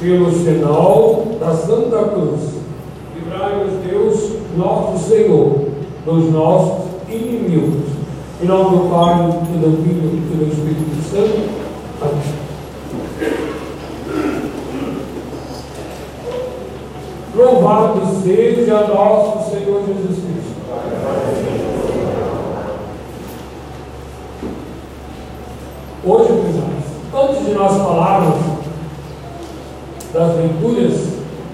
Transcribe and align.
pelo 0.00 0.30
sinal 0.30 1.26
da 1.40 1.54
Santa 1.54 2.04
Cruz. 2.08 2.40
Livrai-nos, 3.14 3.72
Deus, 3.84 4.32
nosso 4.56 5.08
Senhor, 5.08 5.68
dos 6.04 6.32
nossos 6.32 6.84
inimigos. 7.08 7.98
Em 8.40 8.46
nome 8.46 8.76
do 8.76 8.90
Pai, 8.90 9.14
e 9.14 9.58
do 9.58 9.82
Filho 9.82 10.10
e 10.14 10.36
do 10.36 10.44
Espírito 10.46 11.02
Santo. 11.10 11.50
Amém. 12.00 12.48
Louvado 17.34 18.00
seja 18.22 18.86
nosso 18.86 19.50
Senhor 19.50 19.82
Jesus 19.86 20.18
Cristo. 20.18 20.58
Hoje, 26.04 26.28
antes 27.14 27.46
de 27.46 27.52
nós 27.52 27.76
falarmos 27.76 28.37
das 30.18 30.34
leituras 30.34 30.94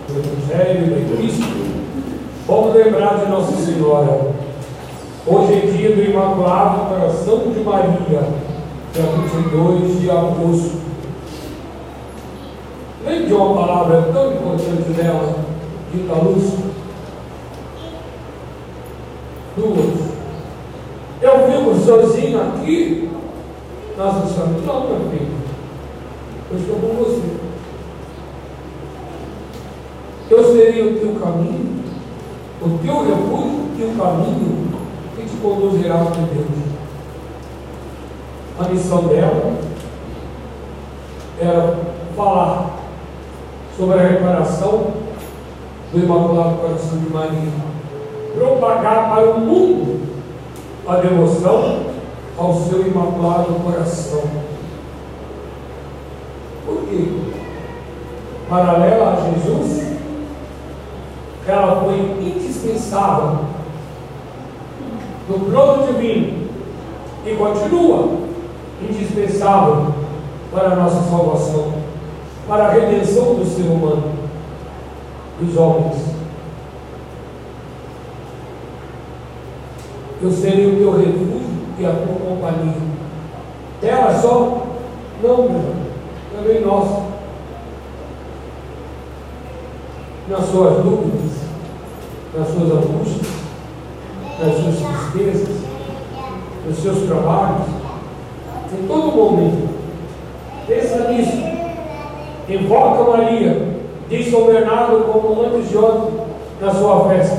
do 0.08 0.18
Evangelho 0.18 0.86
de 0.86 1.16
Cristo, 1.16 1.44
vamos 2.46 2.74
lembrar 2.74 3.18
de 3.18 3.30
Nossa 3.30 3.52
Senhora. 3.56 4.32
Hoje 5.26 5.52
é 5.52 5.66
dia 5.66 5.94
do 5.94 6.02
Imaculado 6.02 6.88
Coração 6.88 7.40
de 7.52 7.60
Maria, 7.60 8.26
dia 8.94 9.02
22 9.02 10.00
de 10.00 10.10
agosto. 10.10 10.80
Lembre 13.04 13.26
de 13.26 13.34
uma 13.34 13.54
palavra 13.54 14.08
tão 14.14 14.32
importante 14.32 14.90
dela, 14.96 15.34
dita 15.92 16.14
luz. 16.14 16.54
Duas. 19.58 20.14
Eu 21.20 21.46
vivo 21.50 21.84
sozinho 21.84 22.40
aqui 22.40 23.10
nossa 23.98 24.26
Senhora, 24.26 24.50
não, 24.66 24.88
meu 24.88 25.10
filho, 25.10 25.32
eu 26.50 26.58
estou 26.58 26.76
com 26.76 27.04
você. 27.04 27.53
Eu 30.34 30.52
serei 30.52 30.88
o 30.88 30.98
teu 30.98 31.14
caminho, 31.14 31.84
o 32.60 32.78
teu 32.82 33.04
refúgio 33.04 33.64
o 33.84 33.96
caminho 33.96 34.68
que 35.14 35.28
te 35.28 35.36
conduzirá 35.36 35.94
a 35.94 36.04
Deus. 36.04 36.46
A 38.58 38.68
missão 38.68 39.04
dela 39.04 39.54
era 41.40 41.78
falar 42.16 42.78
sobre 43.76 44.00
a 44.00 44.02
reparação 44.08 44.86
do 45.92 45.98
Imaculado 46.00 46.56
Coração 46.56 46.98
de 46.98 47.10
Maria, 47.12 47.52
propagar 48.36 49.14
para 49.14 49.30
o 49.30 49.40
mundo 49.40 50.00
a 50.84 50.96
devoção 50.96 51.94
ao 52.36 52.54
seu 52.54 52.84
imaculado 52.88 53.54
coração. 53.62 54.24
Por 56.66 56.88
quê? 56.88 57.08
Paralela 58.48 59.12
a 59.12 59.30
Jesus, 59.30 59.93
ela 61.46 61.82
foi 61.82 61.98
indispensável 62.20 63.38
no 65.28 65.40
plano 65.40 65.86
divino 65.92 66.48
e 67.26 67.34
continua 67.34 68.18
indispensável 68.82 69.94
para 70.52 70.72
a 70.72 70.76
nossa 70.76 71.02
salvação, 71.10 71.72
para 72.46 72.66
a 72.66 72.70
redenção 72.70 73.34
do 73.34 73.44
ser 73.44 73.62
humano, 73.62 74.12
dos 75.40 75.56
homens. 75.56 76.14
Eu 80.22 80.30
serei 80.30 80.72
o 80.72 80.76
teu 80.76 80.92
refúgio 80.92 81.54
e 81.78 81.84
a 81.84 81.90
tua 81.90 82.30
companhia. 82.30 82.94
Ela 83.82 84.18
só? 84.20 84.66
Não. 85.22 85.48
Também 86.34 86.60
nós. 86.62 87.04
Nas 90.28 90.46
suas 90.46 90.82
dúvidas, 90.82 91.23
nas 92.36 92.48
suas 92.48 92.70
angústias, 92.70 93.26
nas 94.40 94.54
suas 94.56 95.12
tristezas, 95.12 95.56
nos 96.66 96.78
seus 96.78 97.06
trabalhos, 97.06 97.66
em 98.72 98.86
todo 98.86 99.12
momento. 99.12 99.68
Pensa 100.66 101.08
nisso. 101.10 101.44
Invoca 102.48 103.16
Maria, 103.16 103.68
diz 104.08 104.30
São 104.30 104.46
Bernardo 104.46 105.04
como 105.04 105.42
antes 105.42 105.68
de 105.68 105.78
ontem 105.78 106.24
na 106.60 106.74
sua 106.74 107.08
festa. 107.08 107.38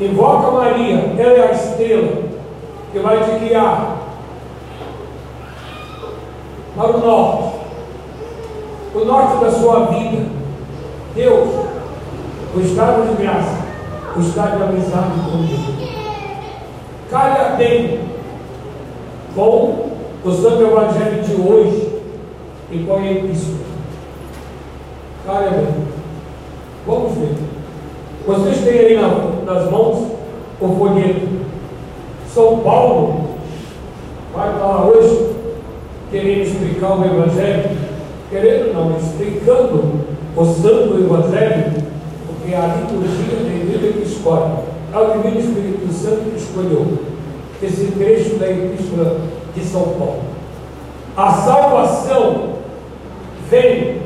Invoca 0.00 0.50
Maria, 0.50 1.14
ela 1.18 1.32
é 1.32 1.48
a 1.48 1.52
estrela 1.52 2.22
que 2.92 2.98
vai 2.98 3.22
te 3.22 3.44
guiar 3.44 3.98
para 6.76 6.96
o 6.96 7.00
norte, 7.00 7.54
o 8.94 9.04
norte 9.04 9.44
da 9.44 9.50
sua 9.50 9.86
vida. 9.86 10.26
Deus, 11.14 11.48
o 12.54 12.60
estado 12.60 13.08
de 13.08 13.22
graça, 13.22 13.59
estado 14.20 14.56
de 14.56 14.62
amizade 14.62 15.20
comigo. 15.30 15.90
Calha 17.10 17.56
bem 17.56 18.00
com 19.34 19.90
o 20.24 20.32
Santo 20.32 20.62
Evangelho 20.62 21.22
de 21.22 21.40
hoje 21.40 22.00
e 22.70 22.78
com 22.84 22.94
a 22.94 23.10
Epístola. 23.10 23.58
Calha 25.26 25.50
bem. 25.50 25.66
Vamos 26.86 27.12
ver. 27.18 27.34
Vocês 28.26 28.60
têm 28.64 28.78
aí 28.78 28.96
nas 29.44 29.70
mãos 29.70 30.06
o 30.60 30.68
folheto. 30.68 31.28
São 32.32 32.60
Paulo 32.60 33.30
vai 34.34 34.52
falar 34.52 34.86
hoje, 34.86 35.30
querendo 36.10 36.42
explicar 36.42 36.98
o 36.98 37.04
Evangelho, 37.04 37.70
querendo 38.30 38.72
não, 38.72 38.96
explicando 38.96 40.00
o 40.36 40.44
Santo 40.44 40.98
Evangelho, 40.98 41.79
porque 42.50 42.54
a 42.54 42.66
liturgia 42.66 43.36
Bíblia 43.36 43.92
que 43.92 44.02
escolhe, 44.02 44.52
é 44.92 44.98
o 44.98 45.22
Divino 45.22 45.38
Espírito 45.38 45.92
Santo 45.92 46.30
que 46.30 46.36
escolheu 46.36 46.98
esse 47.62 47.92
trecho 47.92 48.36
da 48.36 48.50
Epístola 48.50 49.20
de 49.54 49.64
São 49.64 49.82
Paulo. 49.82 50.22
A 51.16 51.30
salvação 51.30 52.54
vem 53.48 54.00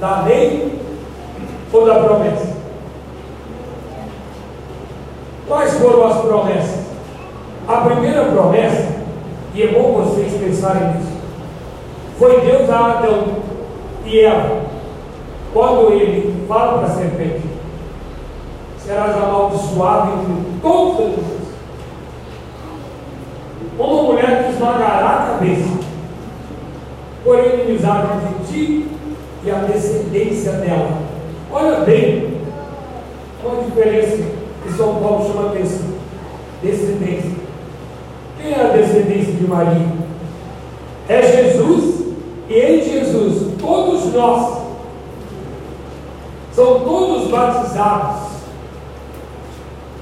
da 0.00 0.22
lei 0.22 0.78
ou 1.72 1.86
da 1.86 1.94
promessa? 1.94 2.54
Quais 5.48 5.74
foram 5.74 6.06
as 6.06 6.20
promessas? 6.20 6.84
A 7.66 7.76
primeira 7.78 8.26
promessa, 8.26 8.88
e 9.54 9.62
é 9.62 9.68
bom 9.68 10.04
vocês 10.04 10.32
pensarem 10.34 10.94
nisso, 10.94 11.12
foi 12.18 12.40
Deus 12.42 12.70
a 12.70 12.98
Adão 12.98 13.24
e 14.04 14.20
Eva, 14.20 14.60
quando 15.52 15.92
ele 15.92 16.33
fala 16.46 16.78
para 16.78 16.92
a 16.92 16.96
serpente: 16.96 17.42
serás 18.78 19.16
amaldiçoado 19.16 20.12
entre 20.12 20.60
todas 20.60 21.00
as 21.00 21.14
pessoas. 21.14 21.44
Uma 23.78 24.02
mulher 24.02 24.44
que 24.44 24.52
esmagará 24.52 25.08
a 25.08 25.26
cabeça, 25.32 25.78
por 27.24 27.38
inimizade 27.38 28.08
entre 28.16 28.52
ti 28.52 28.88
e 29.44 29.50
a 29.50 29.58
descendência 29.58 30.52
dela. 30.52 30.98
Olha 31.52 31.80
bem, 31.80 32.38
qual 33.42 33.60
a 33.60 33.64
diferença 33.64 34.22
que 34.62 34.72
São 34.72 34.94
Paulo 34.96 35.26
chama 35.26 35.50
atenção: 35.50 35.86
descendência. 36.62 37.32
Quem 38.40 38.52
é 38.52 38.60
a 38.60 38.76
descendência 38.76 39.32
de 39.32 39.46
Maria? 39.46 39.86
É 41.08 41.22
Jesus, 41.22 42.06
e 42.48 42.58
em 42.58 42.82
Jesus, 42.82 43.52
todos 43.58 44.12
nós, 44.12 44.63
são 46.54 46.80
todos 46.80 47.30
batizados. 47.30 48.34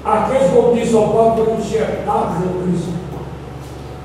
Aqueles, 0.05 0.51
como 0.53 0.75
diz 0.75 0.91
São 0.91 1.09
Paulo, 1.09 1.37
foram 1.37 1.59
enxertados 1.59 2.45
em 2.45 2.63
Cristo. 2.63 2.93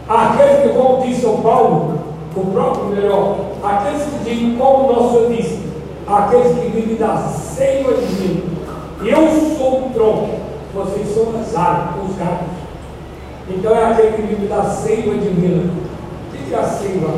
Aqueles 0.07 0.61
que, 0.61 0.77
como 0.77 1.01
diz 1.03 1.21
São 1.21 1.41
Paulo, 1.41 1.99
o 2.35 2.45
próprio 2.51 2.85
melhor, 2.85 3.37
aqueles 3.63 4.03
que 4.03 4.23
dizem, 4.23 4.55
como 4.57 4.89
o 4.89 4.93
nosso 4.93 5.27
disse, 5.27 5.59
aqueles 6.07 6.59
que 6.59 6.69
vivem 6.69 6.95
da 6.95 7.17
seiva 7.17 7.93
divina. 7.95 8.43
Eu 9.03 9.27
sou 9.57 9.87
o 9.87 9.91
tronco, 9.93 10.39
vocês 10.73 11.13
são 11.13 11.39
as 11.39 11.55
árvores, 11.55 12.11
os 12.11 12.17
gatos. 12.17 12.47
Então 13.49 13.75
é 13.75 13.85
aquele 13.85 14.11
que 14.13 14.21
vive 14.21 14.47
da 14.47 14.63
seiva 14.63 15.15
divina. 15.15 15.63
O 15.63 16.45
que 16.45 16.53
é 16.53 16.57
a 16.57 16.63
seiva? 16.63 17.13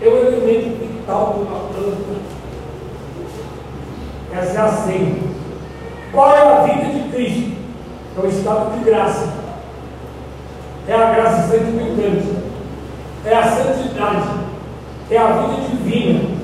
É 0.00 0.08
o 0.08 0.16
elemento 0.16 0.78
vital 0.78 1.34
de 1.34 1.40
uma 1.42 1.60
planta. 1.60 2.35
Essa 4.32 4.58
é 4.58 4.60
a 4.60 4.68
seiva. 4.68 5.26
Qual 6.12 6.34
é 6.34 6.40
a 6.40 6.62
vida 6.62 6.92
de 6.92 7.08
Cristo? 7.10 7.56
É 8.16 8.20
o 8.20 8.28
estado 8.28 8.78
de 8.78 8.84
graça. 8.84 9.28
É 10.88 10.94
a 10.94 11.14
graça 11.14 11.48
santificante. 11.48 12.36
É 13.24 13.34
a 13.34 13.42
santidade. 13.42 14.28
É 15.10 15.18
a 15.18 15.26
vida 15.26 15.68
divina. 15.68 16.36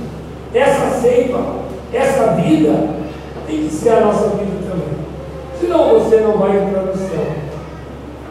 Essa 0.54 1.00
seiva, 1.00 1.62
essa 1.92 2.32
vida, 2.34 3.02
tem 3.46 3.66
que 3.66 3.74
ser 3.74 3.90
a 3.90 4.00
nossa 4.02 4.28
vida 4.30 4.70
também. 4.70 4.98
Senão 5.58 5.98
você 5.98 6.16
não 6.16 6.38
vai 6.38 6.56
entrar 6.56 6.82
no 6.82 6.96
céu 6.96 7.42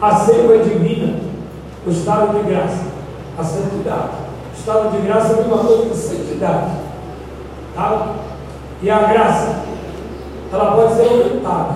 a 0.02 0.16
seiva 0.16 0.58
divina, 0.58 1.16
o 1.86 1.90
estado 1.90 2.36
de 2.36 2.50
graça, 2.50 2.86
a 3.38 3.44
santidade. 3.44 4.10
O 4.52 4.58
estado 4.58 4.90
de 4.90 5.06
graça 5.06 5.34
é 5.34 5.44
uma 5.44 5.58
coisa 5.58 5.90
de 5.90 5.96
santidade. 5.96 6.72
Tá? 7.76 8.14
E 8.82 8.90
a 8.90 8.98
graça, 8.98 9.62
ela 10.52 10.72
pode 10.72 10.94
ser 10.94 11.08
aumentada. 11.08 11.74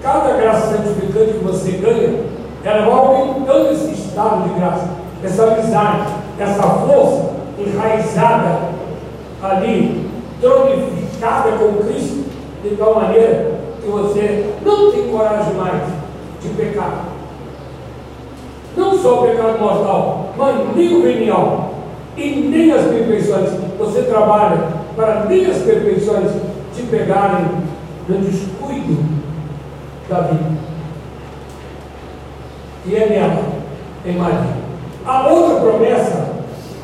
Cada 0.00 0.34
graça 0.34 0.76
santificante 0.76 1.32
que 1.32 1.44
você 1.44 1.72
ganha, 1.72 2.20
ela 2.62 2.86
vai 2.86 2.94
aumentando 2.94 3.72
esse 3.72 3.92
estado 3.92 4.48
de 4.48 4.60
graça, 4.60 4.88
essa 5.24 5.44
amizade, 5.44 6.06
essa 6.38 6.62
força 6.62 7.30
enraizada 7.58 8.60
ali, 9.42 10.08
tronificada 10.40 11.52
com 11.52 11.84
Cristo, 11.84 12.24
de 12.62 12.76
tal 12.76 12.94
maneira 12.94 13.58
que 13.82 13.88
você 13.88 14.54
não 14.64 14.92
tem 14.92 15.08
coragem 15.08 15.54
mais 15.54 15.82
de 16.40 16.48
pecar. 16.50 17.04
Não 18.76 18.96
só 18.96 19.24
o 19.24 19.26
pecado 19.26 19.58
mortal, 19.58 20.30
mas 20.36 20.76
nem 20.76 20.96
o 20.96 21.02
venial 21.02 21.70
e 22.16 22.30
nem 22.30 22.70
as 22.72 22.82
perfeições. 22.82 23.50
Você 23.78 24.02
trabalha 24.02 24.75
para 24.96 25.26
nem 25.26 25.46
as 25.46 25.58
perfeições 25.58 26.32
te 26.74 26.82
pegarem 26.84 27.46
no 28.08 28.18
descuido 28.18 29.04
da 30.08 30.22
vida. 30.22 30.56
E 32.86 32.96
é 32.96 33.06
nela, 33.06 33.42
em 34.06 34.16
Maria. 34.16 34.56
A 35.04 35.28
outra 35.28 35.60
promessa, 35.60 36.28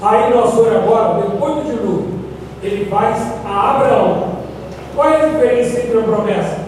aí 0.03 0.35
nós 0.35 0.53
for 0.53 0.69
agora, 0.69 1.23
depois 1.23 1.55
do 1.57 1.65
dilúvio, 1.65 2.21
ele 2.63 2.85
faz 2.87 3.19
a 3.45 3.71
Abraão. 3.71 4.33
Qual 4.95 5.09
é 5.09 5.23
a 5.23 5.27
diferença 5.27 5.81
entre 5.81 5.99
a 5.99 6.03
promessa? 6.03 6.59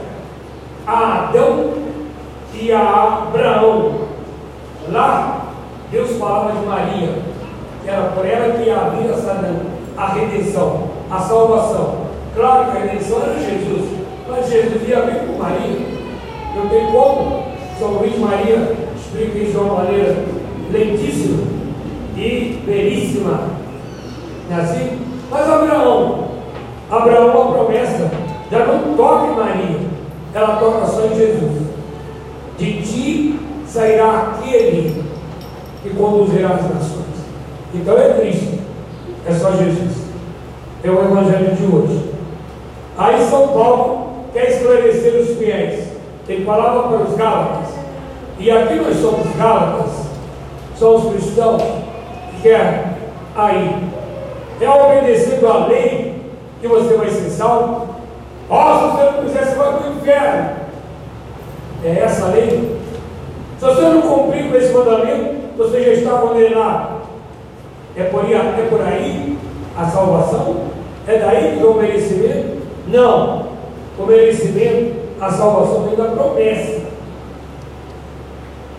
A 0.87 1.29
Adão 1.29 1.75
e 2.55 2.73
a 2.73 3.29
Abraão. 3.29 4.05
Lá, 4.91 5.49
Deus 5.91 6.17
falava 6.17 6.53
de 6.53 6.67
Maria, 6.67 7.19
que 7.83 7.91
era 7.91 8.03
por 8.09 8.27
ela 8.27 8.55
que 8.55 8.71
havia 8.71 9.15
a 9.97 10.07
redenção, 10.09 10.94
a 11.15 11.21
salvação. 11.21 11.95
Claro 12.35 12.73
que 12.73 12.77
a 12.77 12.81
redenção 12.81 13.23
era 13.23 13.39
Jesus, 13.39 13.89
mas 14.29 14.51
Jesus 14.51 14.89
ia 14.89 15.03
vir 15.03 15.21
com 15.21 15.39
Maria. 15.39 15.79
Não 16.57 16.69
tem 16.69 16.87
como. 16.91 17.45
São 17.79 17.89
Luís 17.95 18.19
Maria 18.19 18.77
explica 18.97 19.39
isso 19.39 19.53
de 19.53 19.57
uma 19.59 19.83
maneira 19.83 20.17
lentíssima 20.73 21.45
e 22.17 22.63
belíssima. 22.67 23.49
Não 24.51 24.59
é 24.59 24.61
assim? 24.61 24.99
Mas 25.31 25.49
Abraão, 25.49 26.29
Abraão, 26.91 27.43
a 27.43 27.53
promessa, 27.53 28.11
já 28.51 28.67
não 28.67 28.97
toca 28.97 29.27
em 29.27 29.37
Maria, 29.37 29.81
ela 30.35 30.57
toca 30.57 30.87
só 30.87 31.07
em 31.07 31.17
Jesus. 31.17 31.63
De 32.59 32.83
ti 32.83 33.41
sairá 33.67 34.35
aquele 34.39 35.05
que 35.83 35.91
conduzirá 35.91 36.51
as 36.51 36.63
nações. 36.63 37.05
Então 37.73 37.99
é 37.99 38.15
Cristo, 38.15 38.59
é 39.27 39.33
só 39.33 39.51
Jesus. 39.53 40.04
É 40.85 40.91
o 40.91 41.03
Evangelho 41.03 41.57
de 41.57 41.65
hoje. 41.65 42.13
Aí 42.99 43.19
São 43.31 43.49
Paulo 43.49 44.27
quer 44.35 44.51
esclarecer 44.51 45.15
os 45.15 45.39
fiéis. 45.39 45.89
Ele 46.29 46.45
falava 46.45 46.89
para 46.89 47.07
os 47.09 47.17
Gálatas, 47.17 47.69
e 48.39 48.51
aqui 48.51 48.75
nós 48.75 48.95
somos 48.99 49.27
Gálatas, 49.35 49.91
somos 50.77 51.11
cristãos, 51.11 51.63
que 52.43 52.51
é 52.51 52.85
aí. 53.35 53.83
É 54.61 54.69
obedecendo 54.69 55.49
a 55.49 55.67
lei 55.67 56.23
que 56.61 56.69
você 56.69 56.95
vai 56.99 57.09
ser 57.09 57.31
salvo. 57.31 57.89
Ó, 58.51 58.79
se 58.79 58.97
você 58.97 59.05
não 59.05 59.23
fizer, 59.23 59.45
você 59.47 59.55
vai 59.55 59.73
para 59.73 59.89
o 59.89 59.95
inferno. 59.95 60.51
É 61.83 61.99
essa 61.99 62.27
a 62.27 62.29
lei. 62.29 62.79
Se 63.59 63.65
você 63.65 63.81
não 63.81 64.03
cumprir 64.03 64.51
com 64.51 64.57
esse 64.57 64.73
mandamento, 64.75 65.35
você 65.57 65.83
já 65.83 65.93
está 65.93 66.19
condenado. 66.19 67.01
É 67.97 68.03
por, 68.05 68.27
aí, 68.27 68.35
é 68.35 68.67
por 68.69 68.83
aí 68.83 69.39
a 69.79 69.87
salvação? 69.87 70.74
É 71.07 71.19
daí 71.19 71.51
que 71.53 71.57
vem 71.57 71.67
o 71.67 71.75
merecimento? 71.75 72.63
Não. 72.89 73.47
O 73.99 74.07
merecimento, 74.07 74.95
a 75.21 75.31
salvação 75.31 75.85
vem 75.85 75.97
da 75.97 76.07
promessa. 76.07 76.81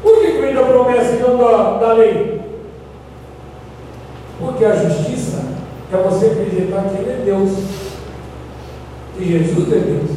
Por 0.01 0.22
que 0.22 0.31
vem 0.33 0.54
da 0.54 0.63
promessa 0.63 1.16
e 1.16 1.19
não 1.19 1.38
da, 1.38 1.77
da 1.77 1.94
lei? 1.94 2.42
Porque 4.39 4.66
a 4.66 4.75
justiça 4.75 5.44
é 5.94 5.98
você 5.98 6.25
acreditar 6.27 6.89
que 6.89 6.98
Ele 6.98 7.12
é 7.12 7.22
Deus. 7.25 7.51
Que 9.18 9.25
Jesus 9.25 9.72
é 9.72 9.80
Deus. 9.80 10.10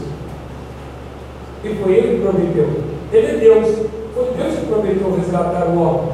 E 1.65 1.83
foi 1.83 1.93
Ele 1.93 2.17
que 2.17 2.23
prometeu. 2.23 2.69
Ele 3.13 3.27
é 3.27 3.37
Deus. 3.37 3.87
Foi 4.15 4.31
Deus 4.37 4.55
que 4.59 4.67
prometeu 4.67 5.15
resgatar 5.15 5.67
o 5.67 5.81
homem. 5.81 6.13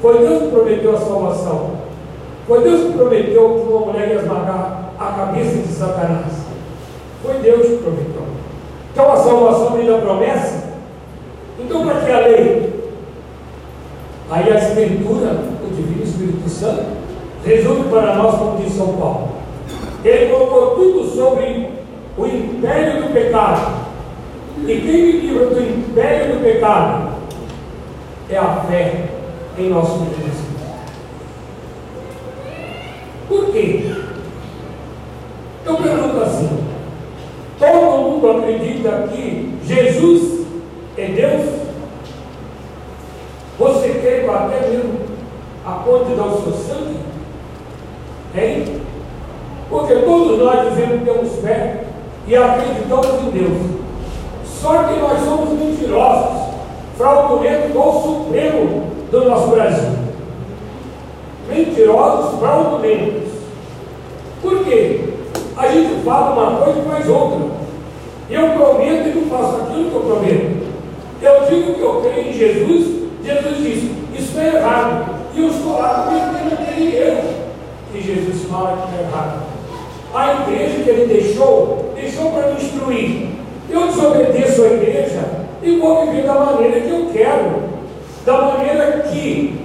Foi 0.00 0.18
Deus 0.18 0.42
que 0.42 0.48
prometeu 0.48 0.96
a 0.96 1.00
salvação. 1.00 1.70
Foi 2.46 2.62
Deus 2.62 2.86
que 2.86 2.92
prometeu 2.98 3.54
que 3.54 3.72
uma 3.72 3.86
mulher 3.86 4.08
ia 4.08 4.20
esmagar 4.20 4.85
a 4.98 5.12
cabeça 5.12 5.56
de 5.56 5.72
Satanás. 5.72 6.32
Foi 7.22 7.34
Deus 7.38 7.66
que 7.66 7.76
prometeu. 7.78 8.22
Então 8.92 9.12
a 9.12 9.16
salvação 9.16 9.72
vem 9.72 9.86
da 9.86 9.98
promessa. 9.98 10.64
Então 11.58 11.86
para 11.86 12.00
que 12.00 12.10
a 12.10 12.20
lei? 12.20 12.90
Aí 14.30 14.52
a 14.52 14.56
Escritura, 14.56 15.40
o 15.62 15.74
Divino 15.74 16.02
Espírito 16.02 16.48
Santo, 16.48 16.84
resume 17.44 17.88
para 17.90 18.16
nós 18.16 18.36
como 18.36 18.58
diz 18.58 18.72
São 18.72 18.96
Paulo. 18.96 19.28
Ele 20.04 20.32
colocou 20.32 20.76
tudo 20.76 21.08
sobre 21.08 21.70
o 22.16 22.26
império 22.26 23.02
do 23.02 23.12
pecado 23.12 23.86
e 24.64 24.80
quem 24.80 25.02
me 25.02 25.12
livra 25.20 25.46
do 25.46 25.60
império 25.60 26.34
do 26.34 26.42
pecado 26.42 27.10
é 28.30 28.36
a 28.36 28.64
fé 28.68 29.04
em 29.58 29.68
nosso 29.70 29.98
Jesus. 29.98 30.46
Por 33.28 33.52
quê? 33.52 33.85
Eu 35.76 35.82
pergunto 35.82 36.22
assim: 36.22 36.58
todo 37.58 38.02
mundo 38.02 38.30
acredita 38.30 39.08
que 39.12 39.58
Jesus 39.64 40.46
é 40.96 41.06
Deus? 41.08 41.66
Você 43.58 43.88
quer 44.00 44.28
até 44.30 44.68
mesmo 44.68 45.00
a 45.66 45.72
ponte 45.72 46.14
dar 46.14 46.26
o 46.26 46.42
seu 46.42 46.52
sangue? 46.52 46.96
Hein? 48.34 48.80
Porque 49.68 49.94
todos 49.96 50.38
nós 50.38 50.70
dizemos 50.70 50.98
que 51.00 51.04
temos 51.04 51.36
fé 51.42 51.84
e 52.26 52.36
acreditamos 52.36 53.06
em 53.06 53.30
Deus. 53.30 53.58
Só 54.46 54.84
que 54.84 54.98
nós 54.98 55.20
somos 55.20 55.50
mentirosos, 55.58 56.54
fraudulentos 56.96 57.72
do 57.72 57.92
supremo 58.02 58.82
do 59.10 59.24
nosso 59.28 59.48
Brasil. 59.48 59.90
Mentirosos, 61.48 62.38
fraudulentos. 62.38 63.32
Por 64.42 64.64
quê? 64.64 64.95
A 65.56 65.68
gente 65.68 66.04
fala 66.04 66.32
uma 66.32 66.58
coisa 66.58 66.80
e 66.80 66.82
faz 66.82 67.08
outra. 67.08 67.48
Eu 68.28 68.50
prometo 68.50 69.08
e 69.08 69.14
não 69.14 69.30
faço 69.30 69.62
aquilo 69.62 69.90
que 69.90 69.96
eu 69.96 70.00
prometo. 70.02 70.66
Eu 71.22 71.46
digo 71.48 71.74
que 71.74 71.80
eu 71.80 72.02
creio 72.02 72.28
em 72.28 72.32
Jesus, 72.32 73.08
Jesus 73.24 73.56
diz, 73.56 74.20
isso 74.20 74.38
é 74.38 74.56
errado. 74.56 75.16
E 75.34 75.40
eu 75.40 75.48
estou 75.48 75.78
lá 75.78 76.06
cometendo 76.06 76.52
aquele 76.52 76.96
erro 76.96 77.28
que 77.90 78.02
Jesus 78.02 78.44
fala 78.50 78.86
que 78.86 78.98
é 78.98 79.02
errado. 79.02 79.42
A 80.14 80.42
igreja 80.42 80.82
que 80.82 80.90
ele 80.90 81.06
deixou, 81.06 81.92
deixou 81.94 82.32
para 82.32 82.48
me 82.48 82.62
instruir. 82.62 83.28
Eu 83.70 83.86
desobedeço 83.88 84.62
a 84.62 84.66
igreja 84.66 85.46
e 85.62 85.78
vou 85.78 86.06
viver 86.06 86.26
da 86.26 86.34
maneira 86.34 86.80
que 86.80 86.90
eu 86.90 87.10
quero, 87.12 87.62
da 88.24 88.42
maneira 88.42 89.00
que 89.10 89.58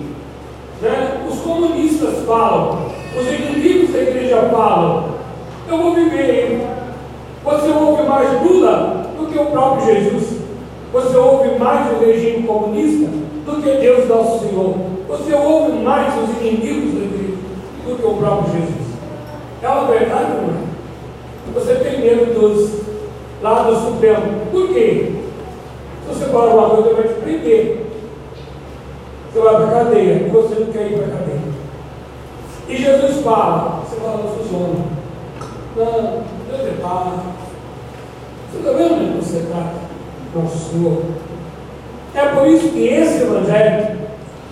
né, 0.82 1.22
os 1.30 1.40
comunistas 1.42 2.26
falam, 2.26 2.88
os 3.16 3.28
inimigos 3.28 3.92
da 3.92 4.00
igreja 4.00 4.50
falam. 4.52 5.11
Eu 5.68 5.78
vou 5.78 5.94
viver. 5.96 6.68
Você 7.44 7.70
ouve 7.70 8.04
mais 8.04 8.42
Lula 8.44 9.08
do 9.18 9.28
que 9.28 9.40
o 9.40 9.46
próprio 9.48 9.86
Jesus. 9.86 10.42
Você 10.94 11.16
ouve 11.16 11.58
mais 11.58 11.92
o 11.92 12.06
regime 12.06 12.46
comunista 12.46 13.10
do 13.46 13.62
que 13.62 13.72
Deus 13.78 14.08
nosso 14.08 14.48
Senhor. 14.48 14.76
Você 15.08 15.34
ouve 15.34 15.80
mais 15.80 16.14
os 16.22 16.42
inimigos 16.42 16.94
da 16.94 17.12
do 17.86 17.98
que 17.98 18.06
o 18.06 18.14
próprio 18.18 18.54
Jesus. 18.54 18.92
É 19.62 19.70
uma 19.70 19.86
verdade, 19.86 20.32
não 20.34 20.50
é? 20.50 21.54
Você 21.54 21.76
tem 21.76 22.02
medo 22.02 22.34
dos 22.34 22.82
lá 23.42 23.64
do 23.64 23.76
Supremo. 23.76 24.46
Por 24.52 24.70
quê? 24.70 25.12
Se 26.08 26.14
você 26.14 26.26
fala 26.26 26.54
uma 26.54 26.70
coisa, 26.70 26.94
vai 26.94 27.08
te 27.08 27.14
prender. 27.22 27.86
Você 29.32 29.40
vai 29.40 29.56
para 29.56 29.66
a 29.66 29.72
cadeia 29.72 30.14
e 30.26 30.30
você 30.30 30.56
não 30.56 30.72
quer 30.72 30.92
ir 30.92 30.98
para 30.98 31.08
a 31.08 31.18
cadeia. 31.18 31.42
E 32.68 32.78
Jesus 32.78 33.24
fala, 33.24 33.82
você 33.86 34.00
fala, 34.00 34.22
eu 34.22 34.46
sou 34.46 34.60
homem. 34.60 35.01
É 35.78 36.74
pai. 36.82 37.14
Você 38.52 38.58
está 38.58 38.72
vendo 38.72 38.94
onde 38.94 39.26
você 39.26 39.38
está? 39.38 39.74
Nosso 40.36 40.72
Senhor. 40.72 41.04
É 42.14 42.26
por 42.28 42.48
isso 42.48 42.70
que 42.70 42.88
esse 42.88 43.24
Evangelho 43.24 43.98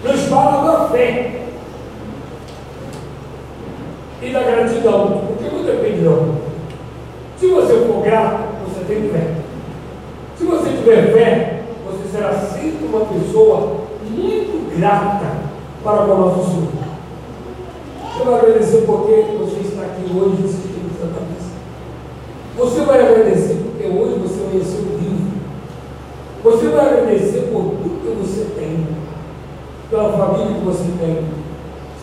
nos 0.03 0.21
fala 0.27 0.71
da 0.71 0.89
fé 0.89 1.43
e 4.21 4.29
da 4.31 4.43
gratidão. 4.43 5.23
Porque 5.27 5.55
não 5.55 5.63
depende 5.63 6.01
não. 6.01 6.35
Se 7.37 7.47
você 7.47 7.85
for 7.85 8.03
grato, 8.03 8.49
tem 8.89 9.07
fé. 9.09 9.35
Se 10.35 10.45
você 10.45 10.69
tiver 10.71 11.13
fé, 11.13 11.61
você 11.85 12.09
será 12.11 12.33
sempre 12.33 12.87
uma 12.87 13.05
pessoa 13.05 13.81
muito 14.09 14.75
grata 14.75 15.27
para 15.83 16.03
o 16.03 16.07
nosso 16.07 16.49
Senhor. 16.49 16.69
Eu 18.19 18.35
agradecer 18.35 18.81
porque 18.85 19.37
você 19.37 19.59
está 19.59 19.83
aqui 19.83 20.11
hoje 20.13 20.68
Você 22.59 22.81
vai 22.81 22.99
agradecer 22.99 23.55
porque 23.63 23.87
hoje 23.87 24.19
você 24.19 24.41
conheceu 24.41 24.81
vivo. 24.99 25.31
Você 26.43 26.67
vai 26.67 26.87
agradecer 26.87 27.49
por 27.53 27.61
tudo 27.61 28.01
que 28.01 28.21
você 28.21 28.47
tem, 28.53 28.85
pela 29.89 30.11
família 30.11 30.55
que 30.55 30.65
você 30.65 30.83
tem. 30.99 31.23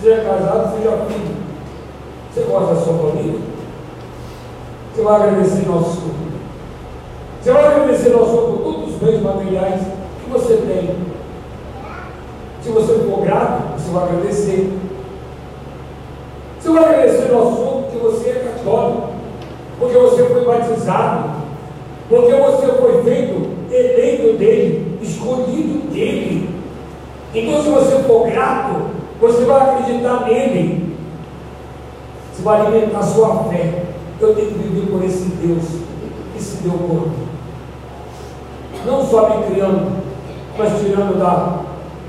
Seja 0.00 0.24
casado, 0.24 0.74
seja 0.74 0.96
filho. 1.08 1.36
Você 2.32 2.40
gosta 2.50 2.74
da 2.74 2.80
sua 2.80 2.94
família? 2.94 3.38
Você 4.94 5.02
vai 5.02 5.14
agradecer 5.16 5.68
nosso 5.68 6.00
Senhor. 6.00 6.14
Você 7.42 7.52
vai 7.52 7.66
agradecer 7.66 8.14
ao 8.14 8.24
Senhor 8.24 8.46
por 8.46 8.58
todos 8.62 8.94
os 8.94 8.96
bens 8.96 9.22
materiais 9.22 9.82
que 9.82 10.30
você 10.30 10.56
tem. 10.56 10.96
Se 12.62 12.70
você 12.70 12.94
for 12.94 13.20
grato, 13.26 13.78
você 13.78 13.90
vai 13.92 14.04
agradecer. 14.04 14.72
Você 16.58 16.70
vai 16.70 16.82
agradecer 16.82 17.34
ao 17.34 17.54
Senhor 17.54 17.82
porque 17.82 17.98
você 17.98 18.30
é 18.30 18.52
católico, 18.54 19.05
porque 19.78 19.96
você 19.96 20.24
foi 20.24 20.44
batizado, 20.44 21.30
porque 22.08 22.32
você 22.32 22.66
foi 22.66 23.02
feito 23.02 23.56
eleito 23.70 24.38
dele, 24.38 24.98
escolhido 25.02 25.90
dele. 25.92 26.50
Então, 27.34 27.62
se 27.62 27.68
você 27.68 28.02
for 28.04 28.26
grato, 28.30 28.90
você 29.20 29.44
vai 29.44 29.60
acreditar 29.60 30.26
nele. 30.26 30.96
Você 32.32 32.42
vai 32.42 32.60
alimentar 32.60 33.02
sua 33.02 33.44
fé. 33.44 33.84
Eu 34.20 34.34
tenho 34.34 34.48
que 34.48 34.58
viver 34.58 34.90
por 34.90 35.04
esse 35.04 35.24
Deus 35.42 35.64
que 36.32 36.42
se 36.42 36.62
deu 36.62 36.72
por 36.72 37.08
mim. 37.08 37.26
Não 38.86 39.04
só 39.04 39.28
me 39.28 39.46
criando, 39.46 40.02
mas 40.56 40.80
tirando 40.80 41.18
da, 41.18 41.60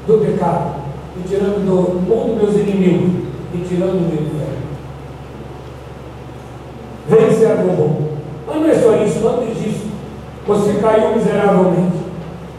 do 0.05 0.19
pecado, 0.19 0.75
e 1.17 1.27
tirando 1.27 1.65
do 1.65 2.00
mundo 2.00 2.41
meus 2.41 2.55
inimigos, 2.55 3.25
e 3.53 3.57
tirando 3.67 4.09
do 4.09 4.13
inferno. 4.13 4.66
Bom. 7.75 8.17
Mas 8.47 8.62
não 8.62 8.69
é 8.69 8.74
só 8.74 9.03
isso, 9.03 9.27
antes 9.27 9.62
disso, 9.62 9.88
você 10.45 10.74
caiu 10.79 11.15
miseravelmente. 11.15 11.97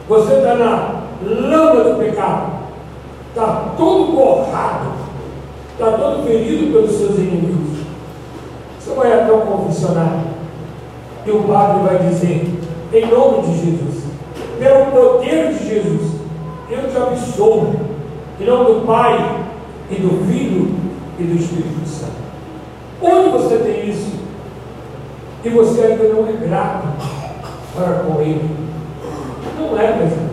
Você 0.09 0.35
está 0.35 0.55
na 0.55 1.03
lama 1.23 1.85
do 1.85 1.99
pecado. 1.99 2.53
Está 3.31 3.75
todo 3.77 4.13
borrado. 4.13 4.93
Está 5.73 5.93
todo 5.93 6.27
ferido 6.27 6.73
pelos 6.73 6.93
seus 6.93 7.17
inimigos. 7.19 7.79
Você 8.79 8.95
vai 8.95 9.13
até 9.13 9.33
o 9.33 9.41
confessionário. 9.41 10.39
E 11.27 11.31
o 11.31 11.43
padre 11.43 11.83
vai 11.85 12.09
dizer, 12.09 12.59
em 12.93 13.07
nome 13.07 13.43
de 13.43 13.59
Jesus, 13.59 14.05
pelo 14.59 14.87
poder 14.87 15.53
de 15.53 15.69
Jesus, 15.69 16.13
eu 16.71 16.91
te 16.91 16.97
absolvo, 16.97 17.77
em 18.41 18.45
nome 18.45 18.65
do 18.65 18.87
Pai, 18.87 19.45
e 19.91 19.95
do 19.97 20.27
Filho, 20.27 20.75
e 21.19 21.23
do 21.23 21.37
Espírito 21.39 21.87
Santo. 21.87 22.13
Onde 23.03 23.31
você 23.31 23.59
tem 23.59 23.89
isso? 23.89 24.18
E 25.49 25.51
você 25.51 25.81
ainda 25.81 26.05
não 26.05 26.29
é 26.29 26.33
grato 26.33 26.89
para 27.75 28.01
com 28.01 28.21
Ele. 28.21 28.55
Não 29.59 29.81
é, 29.81 29.85
irmão. 29.85 30.29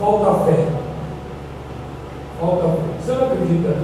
Falta 0.00 0.44
fé. 0.44 0.68
Falta 2.40 2.62
fé. 2.62 2.78
Você 2.98 3.12
não 3.12 3.26
acredita? 3.26 3.76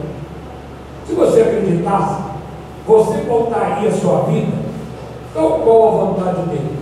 Se 1.07 1.13
você 1.13 1.43
acreditasse, 1.43 2.23
você 2.87 3.19
voltaria 3.29 3.91
a 3.91 3.93
sua 3.93 4.23
vida 4.23 4.57
tal 5.35 5.61
qual 5.61 5.89
a 5.89 6.05
vontade 6.07 6.49
dele. 6.49 6.79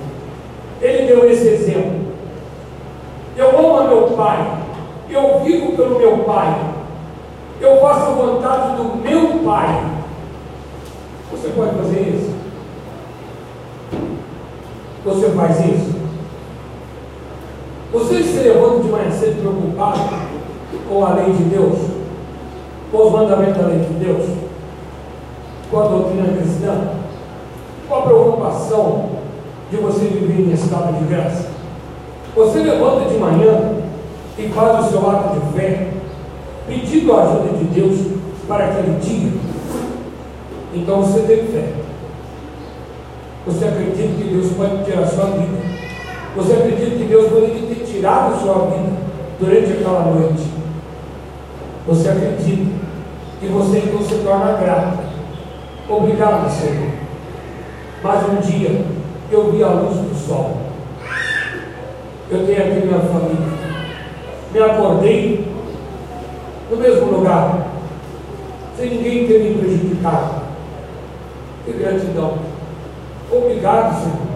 Ele 0.80 1.07
deu 1.09 1.28
esse 1.28 1.49
exemplo. 1.49 2.12
Eu 3.37 3.59
amo 3.59 3.78
a 3.78 3.85
meu 3.88 4.02
pai, 4.11 4.59
eu 5.09 5.40
vivo 5.40 5.73
pelo 5.73 5.99
meu 5.99 6.19
pai, 6.19 6.57
eu 7.61 7.80
faço 7.80 8.12
a 8.12 8.14
vontade 8.14 8.76
do 8.76 8.97
meu 8.97 9.40
pai. 9.45 9.87
Você 11.33 11.49
pode 11.49 11.75
fazer 11.75 12.00
isso? 12.00 12.39
Você 15.04 15.30
faz 15.30 15.59
isso? 15.61 16.00
Você 17.92 18.23
se 18.23 18.38
levanta 18.38 18.83
de 18.83 18.88
manhã 18.88 19.11
cedo 19.11 19.40
preocupado 19.40 20.00
com 20.88 21.04
a 21.04 21.14
lei 21.14 21.33
de 21.33 21.45
Deus, 21.45 21.78
com 22.92 22.99
os 22.99 23.12
mandamentos 23.12 23.57
da 23.57 23.69
lei 23.69 23.78
de 23.78 23.95
Deus, 23.95 24.28
com 25.71 25.80
a 25.80 25.88
doutrina 25.88 26.37
cristã, 26.37 26.90
com 27.88 27.95
a 27.95 28.02
preocupação 28.02 29.09
de 29.71 29.76
você 29.78 30.04
viver 30.04 30.42
em 30.42 30.52
estado 30.52 30.99
de 30.99 31.04
graça. 31.07 31.49
Você 32.37 32.59
levanta 32.59 33.09
de 33.09 33.19
manhã 33.19 33.75
e 34.38 34.49
faz 34.49 34.87
o 34.87 34.90
seu 34.90 35.11
ato 35.11 35.40
de 35.40 35.59
fé, 35.59 35.88
pedindo 36.69 37.12
a 37.12 37.23
ajuda 37.23 37.57
de 37.59 37.64
Deus 37.64 37.99
para 38.47 38.66
aquele 38.66 38.99
dia. 39.00 39.33
Então 40.75 41.02
você 41.02 41.21
tem 41.21 41.47
fé. 41.47 41.89
Você 43.50 43.64
acredita 43.64 44.14
que 44.16 44.28
Deus 44.33 44.52
pode 44.52 44.85
tirar 44.85 45.02
a 45.02 45.07
sua 45.07 45.25
vida. 45.26 45.59
Você 46.37 46.52
acredita 46.52 46.97
que 46.97 47.04
Deus 47.04 47.28
poderia 47.28 47.66
ter 47.66 47.85
tirado 47.85 48.33
a 48.33 48.38
sua 48.38 48.66
vida 48.66 48.92
durante 49.40 49.73
aquela 49.73 50.02
noite. 50.02 50.45
Você 51.88 52.09
acredita. 52.09 52.71
E 53.42 53.47
você 53.47 53.78
então 53.78 54.02
se 54.02 54.14
torna 54.23 54.52
grato. 54.52 54.99
Obrigado, 55.88 56.49
Senhor. 56.49 56.90
Mais 58.04 58.28
um 58.28 58.37
dia 58.37 58.85
eu 59.33 59.50
vi 59.50 59.64
a 59.64 59.69
luz 59.69 59.97
do 59.97 60.14
sol. 60.14 60.57
Eu 62.30 62.47
tenho 62.47 62.61
aqui 62.61 62.87
minha 62.87 63.00
família. 63.00 63.61
Me 64.52 64.61
acordei 64.61 65.49
no 66.71 66.76
mesmo 66.76 67.07
lugar, 67.11 67.66
sem 68.76 68.90
ninguém 68.90 69.26
ter 69.26 69.40
me 69.40 69.59
prejudicado. 69.59 70.42
Que 71.64 71.73
gratidão. 71.73 72.50
Obrigado, 73.33 74.03
Senhor. 74.03 74.31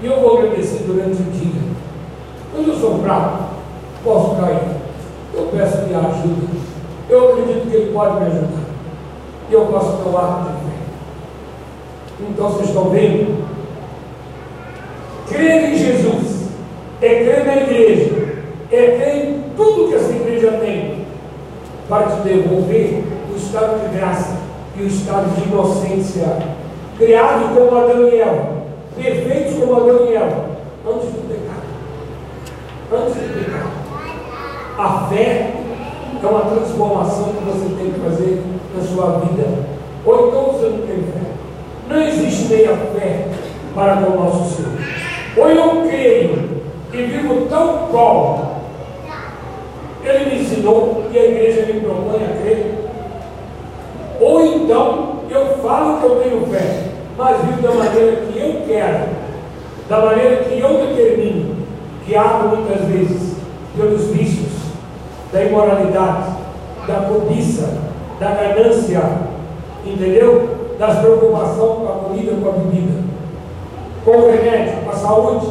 E 0.00 0.06
eu 0.06 0.20
vou 0.20 0.38
agradecer 0.38 0.84
durante 0.86 1.20
o 1.20 1.30
dia. 1.32 1.60
Quando 2.52 2.68
eu 2.68 2.76
sou 2.76 2.98
fraco, 3.02 3.44
posso 4.04 4.36
cair. 4.36 4.78
Eu 5.34 5.48
peço 5.52 5.84
que 5.84 5.94
ajuda. 5.94 6.46
Eu 7.08 7.32
acredito 7.32 7.70
que 7.70 7.76
Ele 7.76 7.92
pode 7.92 8.20
me 8.20 8.26
ajudar. 8.26 8.68
E 9.50 9.52
eu 9.52 9.66
posso 9.66 10.16
ato 10.16 10.50
de 10.50 10.58
fé. 10.58 12.28
Então 12.30 12.50
vocês 12.50 12.68
estão 12.68 12.90
vendo? 12.90 13.44
Crer 15.28 15.72
em 15.72 15.76
Jesus 15.76 16.48
é 17.00 17.08
crer 17.08 17.46
na 17.46 17.56
igreja, 17.56 18.42
é 18.72 18.86
crer 18.96 19.28
em 19.28 19.42
tudo 19.56 19.88
que 19.88 19.94
essa 19.94 20.10
igreja 20.10 20.52
tem 20.52 21.06
para 21.88 22.06
te 22.06 22.20
devolver 22.22 23.04
o 23.32 23.36
estado 23.36 23.80
de 23.80 23.96
graça 23.96 24.36
e 24.76 24.82
o 24.82 24.86
estado 24.86 25.34
de 25.34 25.48
inocência 25.48 26.57
criados 26.98 27.50
como 27.56 27.78
Adão 27.78 28.08
e 28.08 28.20
Eva, 28.20 28.48
perfeitos 28.96 29.54
como 29.54 29.76
Adão 29.76 30.06
e 30.06 30.14
Eva, 30.14 30.44
antes 30.86 31.08
do 31.10 31.28
pecado. 31.28 31.62
Antes 32.92 33.14
do 33.14 33.44
pecado. 33.44 33.78
A 34.76 35.08
fé 35.08 35.54
é 36.22 36.26
uma 36.26 36.40
transformação 36.40 37.32
que 37.32 37.44
você 37.44 37.74
tem 37.76 37.92
que 37.92 38.00
fazer 38.00 38.42
na 38.76 38.82
sua 38.82 39.20
vida. 39.20 39.46
Ou 40.04 40.28
então 40.28 40.44
você 40.44 40.66
não 40.66 40.86
tem 40.86 40.96
fé. 40.96 41.28
Não 41.88 42.02
existe 42.02 42.52
meia 42.52 42.76
fé 42.76 43.26
para 43.74 43.96
com 43.96 44.12
o 44.12 44.24
nosso 44.24 44.56
Senhor. 44.56 44.72
Ou 45.36 45.50
eu 45.50 45.88
creio 45.88 46.48
e 46.92 47.02
vivo 47.02 47.46
tão 47.48 47.88
qual 47.90 48.60
Ele 50.04 50.24
me 50.24 50.42
ensinou 50.42 51.04
e 51.12 51.18
a 51.18 51.24
igreja 51.24 51.72
me 51.72 51.80
propõe 51.80 52.24
a 52.24 52.40
crer. 52.40 52.74
Ou 54.20 54.44
então 54.44 55.18
eu 55.30 55.58
falo 55.58 56.00
que 56.00 56.06
eu 56.06 56.16
tenho 56.16 56.46
fé, 56.46 56.87
mas 57.18 57.44
vivo 57.44 57.60
da 57.60 57.74
maneira 57.74 58.16
que 58.16 58.38
eu 58.38 58.62
quero, 58.64 59.08
da 59.88 59.98
maneira 59.98 60.36
que 60.44 60.60
eu 60.60 60.86
determino, 60.86 61.56
que 62.06 62.14
abro 62.14 62.56
muitas 62.56 62.86
vezes 62.86 63.34
pelos 63.76 64.06
vícios, 64.06 64.52
da 65.32 65.42
imoralidade, 65.42 66.30
da 66.86 66.94
cobiça, 67.08 67.76
da 68.20 68.30
ganância, 68.30 69.02
entendeu? 69.84 70.48
Das 70.78 71.00
preocupações 71.00 71.78
com 71.78 71.88
a 71.88 72.04
comida, 72.04 72.32
com 72.40 72.48
a 72.48 72.52
bebida, 72.52 73.02
com 74.04 74.10
o 74.12 74.30
remédio, 74.30 74.84
com 74.84 74.90
a 74.90 74.94
saúde, 74.94 75.46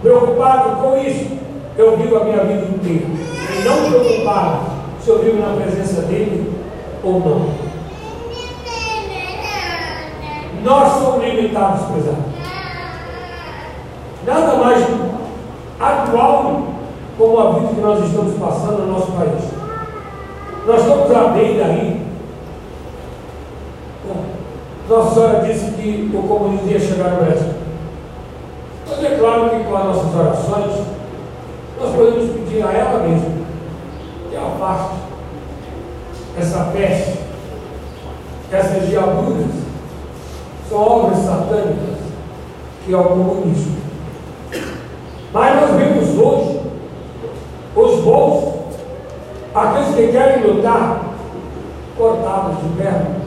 preocupado 0.00 0.82
com 0.82 0.96
isso, 0.98 1.36
eu 1.76 1.96
vivo 1.96 2.16
a 2.16 2.24
minha 2.24 2.44
vida 2.44 2.66
inteira. 2.72 3.06
E 3.58 3.64
não 3.64 3.90
preocupado 3.90 4.60
se 5.00 5.10
eu 5.10 5.18
vivo 5.18 5.40
na 5.40 5.56
presença 5.56 6.02
dele 6.02 6.52
ou 7.02 7.18
não. 7.18 7.61
Nós 10.62 10.92
somos 10.92 11.24
limitados, 11.24 11.86
prezado. 11.86 12.22
Nada 14.24 14.54
mais 14.54 14.86
atual 15.80 16.62
como 17.18 17.38
a 17.38 17.52
vida 17.52 17.74
que 17.74 17.80
nós 17.80 18.04
estamos 18.04 18.38
passando 18.38 18.86
no 18.86 18.92
nosso 18.92 19.10
país. 19.12 19.42
Nós 20.64 20.80
estamos 20.80 21.10
à 21.10 21.28
beira 21.32 21.66
aí. 21.66 22.06
Nossa 24.88 25.14
Senhora 25.14 25.40
disse 25.40 25.72
que 25.72 26.10
o 26.14 26.22
comunismo 26.22 26.70
ia 26.70 26.78
chegar 26.78 27.10
no 27.10 27.24
Brasil. 27.24 27.54
Mas 28.88 29.04
é 29.04 29.16
claro 29.18 29.50
que 29.50 29.64
com 29.64 29.76
as 29.76 29.84
nossas 29.84 30.14
orações, 30.14 30.86
nós 31.80 31.94
podemos 31.96 32.30
pedir 32.30 32.62
a 32.62 32.72
ela 32.72 33.00
mesma 33.00 33.42
que 34.30 34.36
afaste 34.36 34.96
essa 36.38 36.64
peste, 36.72 37.18
essas 38.52 38.88
diaburas 38.88 39.71
obras 40.72 41.18
satânicas 41.18 42.02
que 42.84 42.92
é 42.92 42.96
o 42.96 43.04
comunismo. 43.04 43.76
Mas 45.32 45.60
nós 45.60 45.70
vemos 45.76 46.18
hoje 46.18 46.60
os 47.74 48.00
bons, 48.00 48.54
aqueles 49.54 49.94
que 49.94 50.12
querem 50.12 50.44
lutar, 50.44 51.14
cortados 51.96 52.56
de 52.58 52.82
perna. 52.82 53.22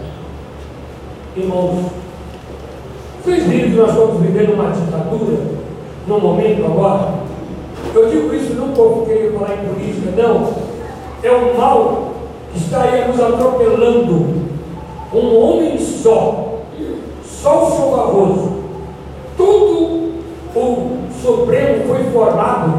Irmãos, 1.35 1.85
vocês 3.23 3.43
viram 3.45 3.69
que 3.69 3.75
nós 3.75 3.89
estamos 3.89 4.21
vivendo 4.21 4.53
uma 4.53 4.71
ditadura 4.71 5.37
no 6.07 6.19
momento 6.19 6.65
agora? 6.65 7.25
Eu 7.93 8.09
digo 8.09 8.33
isso 8.35 8.53
não 8.53 8.69
porque 8.69 9.13
querer 9.13 9.33
falar 9.33 9.55
em 9.55 9.67
política, 9.67 10.11
não. 10.21 10.53
É 11.23 11.31
o 11.31 11.57
mal 11.57 12.11
que 12.51 12.59
está 12.59 12.83
aí 12.83 13.07
nos 13.07 13.19
atropelando. 13.19 14.45
Um 15.13 15.39
homem 15.39 15.77
só, 15.79 16.54
só 17.45 17.63
o 17.63 17.71
seu 17.71 17.91
Barroso. 17.91 18.63
Todo 19.37 20.15
o 20.55 20.97
Supremo 21.21 21.85
foi 21.87 22.03
formado 22.05 22.73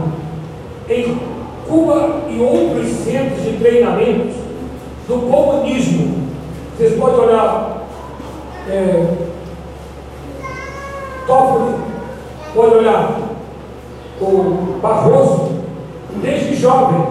em 0.89 1.21
Cuba 1.69 2.23
e 2.29 2.41
outros 2.41 2.89
centros 3.05 3.45
de 3.45 3.59
treinamentos 3.59 4.35
do 5.07 5.31
comunismo. 5.31 6.27
Vocês 6.77 6.99
podem 6.99 7.21
olhar 7.21 7.87
é, 8.69 9.07
Toffoli, 11.29 11.75
pode 12.53 12.75
olhar 12.75 13.21
o 14.21 14.81
Barroso, 14.83 15.53
desde 16.21 16.57
jovem 16.57 17.07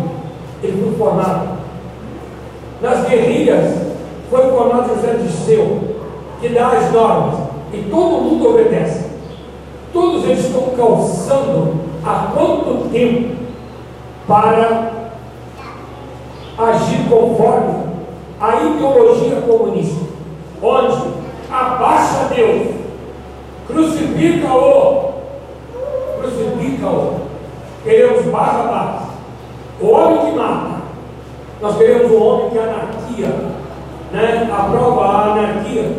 ele 0.62 0.84
foi 0.84 0.98
formado. 0.98 1.56
Nas 2.82 3.08
guerrilhas 3.08 3.76
foi 4.30 4.52
formado 4.52 4.94
José 4.94 5.14
Disseu, 5.24 5.96
que 6.42 6.50
dá 6.50 6.68
as 6.72 6.92
normas, 6.92 7.45
e 7.76 7.90
todo 7.90 8.24
mundo 8.24 8.50
obedece. 8.50 9.06
Todos 9.92 10.24
eles 10.24 10.46
estão 10.46 10.70
calçando 10.76 11.74
há 12.06 12.32
quanto 12.34 12.90
tempo 12.92 13.36
para 14.28 14.92
agir 16.58 17.10
conforme 17.10 17.86
a 18.40 18.56
ideologia 18.56 19.42
comunista, 19.42 20.06
onde 20.62 20.98
abaixa 21.52 22.34
Deus, 22.34 22.76
crucifica-o, 23.68 25.14
crucifica-o. 26.20 27.26
Queremos 27.84 28.26
Barrabás, 28.26 29.04
o 29.80 29.88
homem 29.88 30.26
que 30.26 30.38
mata. 30.38 30.76
Nós 31.62 31.78
queremos 31.78 32.12
um 32.12 32.24
homem 32.24 32.50
que 32.50 32.58
é 32.58 32.64
anarquia, 32.64 33.28
né? 34.12 34.50
aprova 34.52 35.06
a 35.06 35.32
anarquia, 35.32 35.96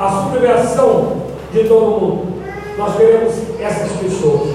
a 0.00 0.08
subversão 0.08 1.12
de 1.52 1.64
todo 1.64 2.00
mundo. 2.00 2.26
Nós 2.78 2.96
queremos 2.96 3.34
essas 3.60 3.92
pessoas. 3.98 4.54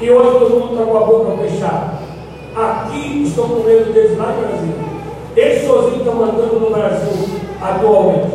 E 0.00 0.10
hoje 0.10 0.38
todo 0.38 0.50
mundo 0.50 0.72
está 0.72 0.84
com 0.84 0.96
a 0.96 1.06
boca 1.06 1.42
fechada. 1.42 1.94
Aqui 2.56 3.22
estão 3.22 3.48
com 3.48 3.62
medo 3.62 3.92
deles 3.92 4.18
lá 4.18 4.34
em 4.34 4.40
Brasília. 4.40 4.84
Eles 5.36 5.66
sozinhos 5.66 5.98
estão 5.98 6.14
mandando 6.14 6.58
no 6.58 6.70
Brasil 6.70 7.40
atualmente. 7.62 8.34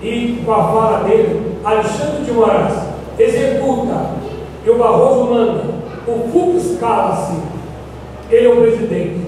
E 0.00 0.42
com 0.44 0.52
a 0.52 0.64
fala 0.64 1.04
dele, 1.04 1.58
Alexandre 1.62 2.24
de 2.24 2.32
Moraes 2.32 2.74
executa 3.18 4.12
e 4.64 4.70
o 4.70 4.78
Barroso 4.78 5.30
manda. 5.30 5.64
O 6.06 6.28
Fux 6.30 6.78
cala-se. 6.80 7.36
Ele 8.30 8.46
é 8.46 8.50
o 8.50 8.56
presidente. 8.56 9.26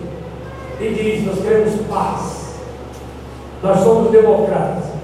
E 0.81 0.89
diz: 0.95 1.27
Nós 1.27 1.43
queremos 1.43 1.75
paz. 1.91 2.55
Nós 3.63 3.81
somos 3.81 4.11
democratas. 4.11 4.98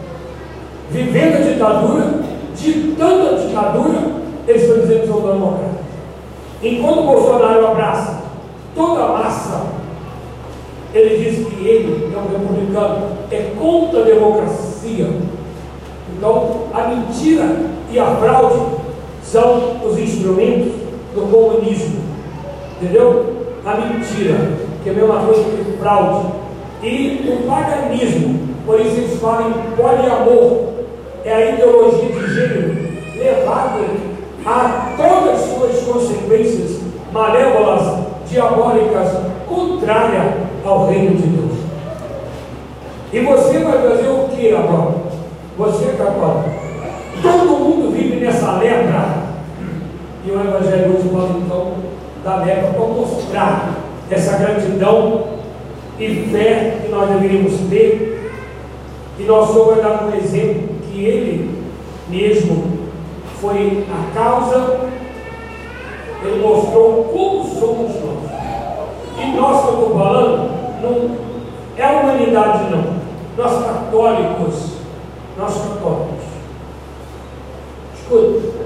Vivendo 0.91 1.37
a 1.37 1.53
ditadura, 1.53 2.21
ditando 2.57 3.29
a 3.29 3.39
ditadura, 3.39 3.99
eles 4.47 4.63
estão 4.63 4.81
dizendo 4.81 5.01
que 5.01 5.07
são 5.07 5.21
democratas. 5.21 5.75
Enquanto 6.63 7.03
Bolsonaro 7.03 7.67
abraça 7.67 8.23
toda 8.75 9.05
a 9.05 9.09
massa 9.09 9.75
ele 10.95 11.25
diz 11.25 11.49
que 11.49 11.67
ele 11.67 12.15
é 12.15 12.19
um 12.19 12.29
republicano, 12.31 13.09
é 13.31 13.51
contra 13.59 14.01
a 14.01 14.05
democracia. 14.05 15.09
Então, 16.17 16.69
a 16.73 16.89
mentira 16.89 17.57
e 17.91 17.99
a 17.99 18.07
fraude 18.17 18.77
são 19.25 19.85
os 19.85 19.99
instrumentos 19.99 20.73
do 21.15 21.29
comunismo. 21.31 22.01
Entendeu? 22.81 23.35
A 23.67 23.75
mentira, 23.75 24.53
que 24.85 24.91
é 24.91 24.93
a 24.93 24.95
mesma 24.95 25.19
coisa 25.21 25.43
que 25.43 25.79
fraude. 25.79 26.27
E 26.83 27.29
o 27.29 27.49
paganismo, 27.49 28.49
por 28.65 28.81
isso 28.81 28.97
eles 28.97 29.21
falam 29.21 29.53
poliamor, 29.77 30.74
é 31.25 31.33
a 31.33 31.51
ideologia 31.53 32.09
de 32.11 32.35
gênero 32.35 32.77
levada 33.17 33.81
a 34.45 34.93
todas 34.97 35.41
as 35.41 35.51
suas 35.51 35.81
consequências 35.83 36.81
malévolas, 37.13 37.99
diabólicas, 38.29 39.09
contrárias 39.49 40.35
ao 40.65 40.87
reino 40.87 41.17
de 41.17 41.27
Deus. 41.29 41.59
E 43.13 43.21
você 43.21 43.59
vai 43.61 43.81
fazer 43.81 44.09
o 44.09 44.29
que 44.29 44.55
agora? 44.55 44.95
Você 45.57 45.87
católico. 45.97 46.51
Todo 47.23 47.59
mundo 47.59 47.93
vive 47.97 48.17
nessa 48.17 48.59
lepra. 48.59 49.25
E 50.27 50.31
o 50.31 50.41
Evangelho 50.41 50.95
hoje 50.95 51.09
fala 51.09 51.39
então 51.39 51.75
da 52.25 52.37
lepra 52.45 52.73
para 52.73 52.87
mostrar 52.87 53.75
essa 54.11 54.37
gratidão 54.37 55.25
e 55.99 56.29
fé 56.33 56.81
que 56.83 56.91
nós 56.91 57.09
deveríamos 57.09 57.55
ter. 57.71 58.33
E 59.19 59.23
Senhor 59.23 59.75
vai 59.75 59.83
dar 59.83 60.07
um 60.07 60.15
exemplo 60.17 60.74
que 60.95 61.05
Ele 61.05 61.65
mesmo 62.09 62.89
foi 63.41 63.85
a 63.91 64.15
causa, 64.15 64.81
Ele 66.23 66.41
mostrou 66.41 67.05
como 67.13 67.45
somos 67.45 67.95
nós. 67.97 68.31
E 69.19 69.37
nós 69.37 69.63
que 69.63 69.69
eu 69.69 69.75
estou 69.75 69.99
falando, 69.99 70.51
não 70.83 71.17
é 71.77 71.85
a 71.85 72.01
humanidade 72.01 72.71
não. 72.71 72.95
Nós 73.37 73.65
católicos, 73.65 74.77
nós 75.37 75.53
católicos. 75.53 76.25
Escuta, 77.99 78.65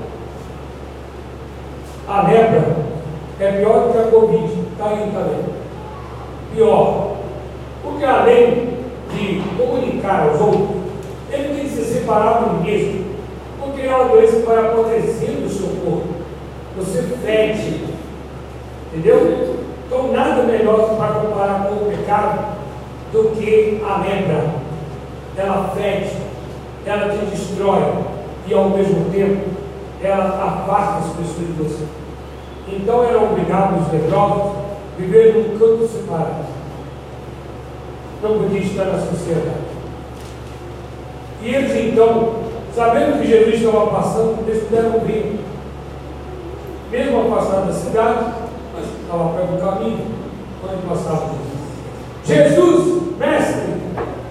a 2.07 2.23
lepra 2.23 2.77
é 3.41 3.53
pior 3.53 3.93
que 3.93 3.99
a 3.99 4.03
Covid, 4.11 4.53
está 4.73 4.89
aí 4.89 5.11
também. 5.13 5.45
Pior. 6.55 7.17
Porque 7.83 8.05
além 8.05 8.79
de 9.11 9.43
comunicar 9.57 10.29
aos 10.29 10.41
outros, 10.41 10.78
ele 11.31 11.55
tem 11.55 11.65
que 11.65 11.71
se 11.71 11.85
separar 11.85 12.41
do 12.41 12.65
mesmo. 12.65 13.05
Porque 13.61 13.83
é 13.83 13.95
uma 13.95 14.09
doença 14.09 14.37
que 14.37 14.47
vai 14.47 14.59
apodrecendo 14.59 15.47
o 15.47 15.51
seu 15.51 15.69
corpo. 15.85 16.09
Você 16.77 17.03
fede. 17.23 17.85
Entendeu? 18.93 19.57
Então, 19.87 20.13
nada 20.13 20.43
melhor 20.43 20.97
para 20.97 21.21
comparar 21.21 21.67
com 21.67 21.75
o 21.75 21.91
pecado 21.91 22.57
do 23.13 23.37
que 23.37 23.83
a 23.85 24.01
lepra. 24.01 24.55
Ela 25.37 25.73
fede, 25.75 26.17
ela 26.85 27.13
te 27.13 27.25
destrói 27.27 27.83
e, 28.47 28.55
ao 28.55 28.71
mesmo 28.71 29.11
tempo, 29.11 29.51
ela 30.03 30.25
afasta 30.25 30.99
as 30.99 31.17
pessoas 31.17 31.47
de 31.47 31.53
você. 31.63 31.85
Então, 32.69 33.05
eram 33.05 33.33
obrigados 33.33 33.87
os 33.87 33.93
leprosos 33.93 34.53
viver 34.99 35.35
num 35.35 35.59
canto 35.59 35.87
separado. 35.87 36.45
Não 38.23 38.39
podia 38.39 38.61
estar 38.61 38.85
na 38.85 38.99
sociedade. 38.99 39.68
E 41.43 41.55
eles, 41.55 41.93
então, 41.93 42.35
sabendo 42.75 43.21
que 43.21 43.29
Jesus 43.29 43.55
estava 43.55 43.87
passando, 43.87 44.45
eles 44.47 44.65
puderam 44.65 45.01
vir. 45.01 45.39
Mesmo 46.91 47.21
afastado 47.21 47.67
da 47.67 47.73
cidade, 47.73 48.25
estava 49.03 49.29
perto 49.31 49.53
do 49.53 49.61
caminho, 49.61 50.07
quando 50.61 50.89
passava 50.89 51.31
Jesus. 52.27 52.55
Jesus, 52.55 53.17
mestre, 53.19 53.75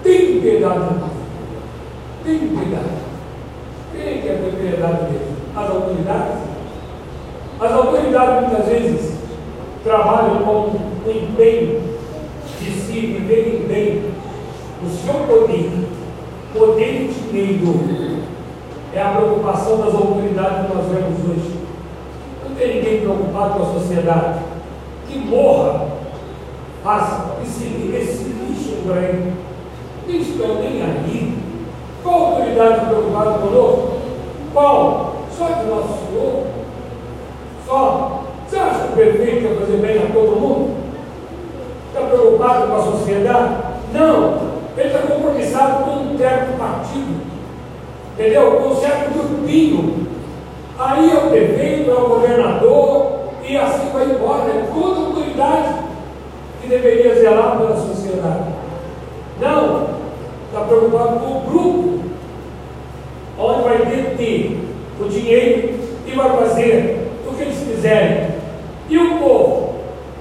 tem 0.02 0.40
piedade 0.40 0.74
de 0.74 0.94
nós. 0.94 1.10
Tem 2.24 2.38
piedade. 2.38 3.08
Quem 3.92 4.22
quer 4.22 4.38
ter 4.38 4.56
piedade 4.60 5.04
dele? 5.04 5.36
As 5.56 5.70
autoridades? 5.70 6.38
As 7.60 7.72
autoridades 7.72 8.48
muitas 8.48 8.66
vezes 8.66 9.18
trabalham 9.82 10.42
com 10.44 10.78
o 11.06 11.10
empenho 11.10 11.82
de 12.60 12.70
se 12.70 12.92
viverem 12.92 13.66
bem 13.66 14.04
o 14.84 14.88
seu 14.88 15.14
poder, 15.14 15.70
poder 16.52 17.02
e 17.02 17.08
dinheiro. 17.08 18.22
É 18.94 19.02
a 19.02 19.10
preocupação 19.10 19.78
das 19.78 19.94
autoridades 19.94 20.66
que 20.66 20.74
nós 20.74 20.86
vemos 20.86 21.18
hoje. 21.28 21.58
Não 22.48 22.54
tem 22.54 22.76
ninguém 22.76 23.00
preocupado 23.00 23.54
com 23.54 23.62
a 23.62 23.80
sociedade 23.80 24.40
que 25.06 25.18
morra, 25.18 25.86
as, 26.84 27.22
esse, 27.42 27.64
esse 27.94 28.24
lixo 28.24 28.82
por 28.82 28.96
aí. 28.96 29.32
Não 30.06 30.14
estão 30.14 30.54
nem 30.56 30.82
aí. 30.82 31.38
Qual 32.02 32.36
autoridade 32.36 32.86
preocupada 32.86 33.38
conosco? 33.38 33.98
Qual? 34.52 35.16
Só 35.36 35.46
de 35.46 35.66
nosso 35.66 36.06
Senhor? 36.06 36.44
Só? 37.66 38.22
Você 38.48 38.56
acha 38.56 38.78
que 38.80 38.92
o 38.92 38.96
prefeito 38.96 39.42
quer 39.42 39.60
fazer 39.60 39.76
bem 39.76 39.98
a 39.98 40.12
todo 40.12 40.40
mundo? 40.40 40.76
Está 41.88 42.06
preocupado 42.06 42.68
com 42.68 42.76
a 42.76 42.82
sociedade? 42.82 43.54
Não. 43.92 44.48
Ele 44.76 44.88
está 44.88 45.00
compromissado 45.00 45.57
Entendeu? 48.14 48.52
Com 48.52 48.68
um 48.68 48.76
certo 48.76 49.12
grupinho 49.12 50.08
Aí 50.78 51.10
é 51.10 51.14
o 51.14 51.28
prefeito, 51.28 51.90
é 51.90 51.94
o 51.94 52.08
governador, 52.08 53.32
e 53.42 53.56
assim 53.56 53.90
vai 53.92 54.04
embora. 54.04 54.48
É 54.48 54.70
toda 54.72 55.00
autoridade 55.00 55.74
que 56.62 56.68
deveria 56.68 57.16
zelar 57.16 57.58
pela 57.58 57.76
sociedade. 57.76 58.44
Não, 59.40 59.88
está 60.46 60.60
preocupado 60.60 61.18
com 61.18 61.26
o 61.26 61.50
grupo, 61.50 62.00
onde 63.40 63.62
vai 63.62 63.78
deter 63.86 64.56
o 65.00 65.08
dinheiro 65.08 65.80
e 66.06 66.12
vai 66.12 66.36
fazer 66.36 67.10
o 67.28 67.34
que 67.34 67.42
eles 67.42 67.58
quiserem. 67.58 68.28
E 68.88 68.98
o 68.98 69.18
povo? 69.18 69.74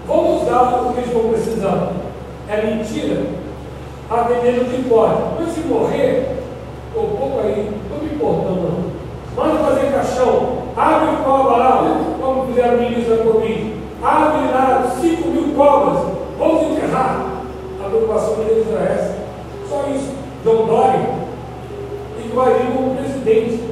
Vamos 0.08 0.48
dar 0.48 0.82
o 0.82 0.94
que 0.94 1.02
eles 1.02 1.08
estão 1.08 1.30
precisando. 1.30 1.90
É 2.50 2.66
mentira. 2.66 3.22
Atendendo 4.10 4.66
que 4.72 4.90
pode. 4.90 5.22
Mas 5.40 5.54
se 5.54 5.60
morrer, 5.62 6.37
o 7.04 7.18
povo 7.18 7.40
aí, 7.42 7.72
não 7.90 8.00
me 8.00 8.16
importando 8.16 8.62
não. 8.62 8.98
Manda 9.36 9.64
fazer 9.64 9.92
caixão. 9.92 10.58
Abre 10.76 11.16
o 11.16 11.24
cobra 11.24 11.58
lá, 11.58 11.98
como 12.22 12.48
fizeram 12.48 12.78
o 12.78 12.82
ministro 12.82 13.18
da 13.18 13.24
Covid. 13.24 13.74
Abre 14.04 14.52
lá 14.52 14.96
5 15.00 15.28
mil 15.30 15.56
cobras. 15.56 16.04
Vamos 16.38 16.72
enterrar. 16.72 17.26
A 17.84 17.90
preocupação 17.90 18.36
deles 18.36 18.68
era 18.72 18.94
essa. 18.94 19.16
Só 19.70 19.84
isso. 19.94 20.12
João 20.44 20.66
Dória. 20.66 21.18
Vir 22.18 22.76
como 22.76 22.96
presidente. 22.96 23.64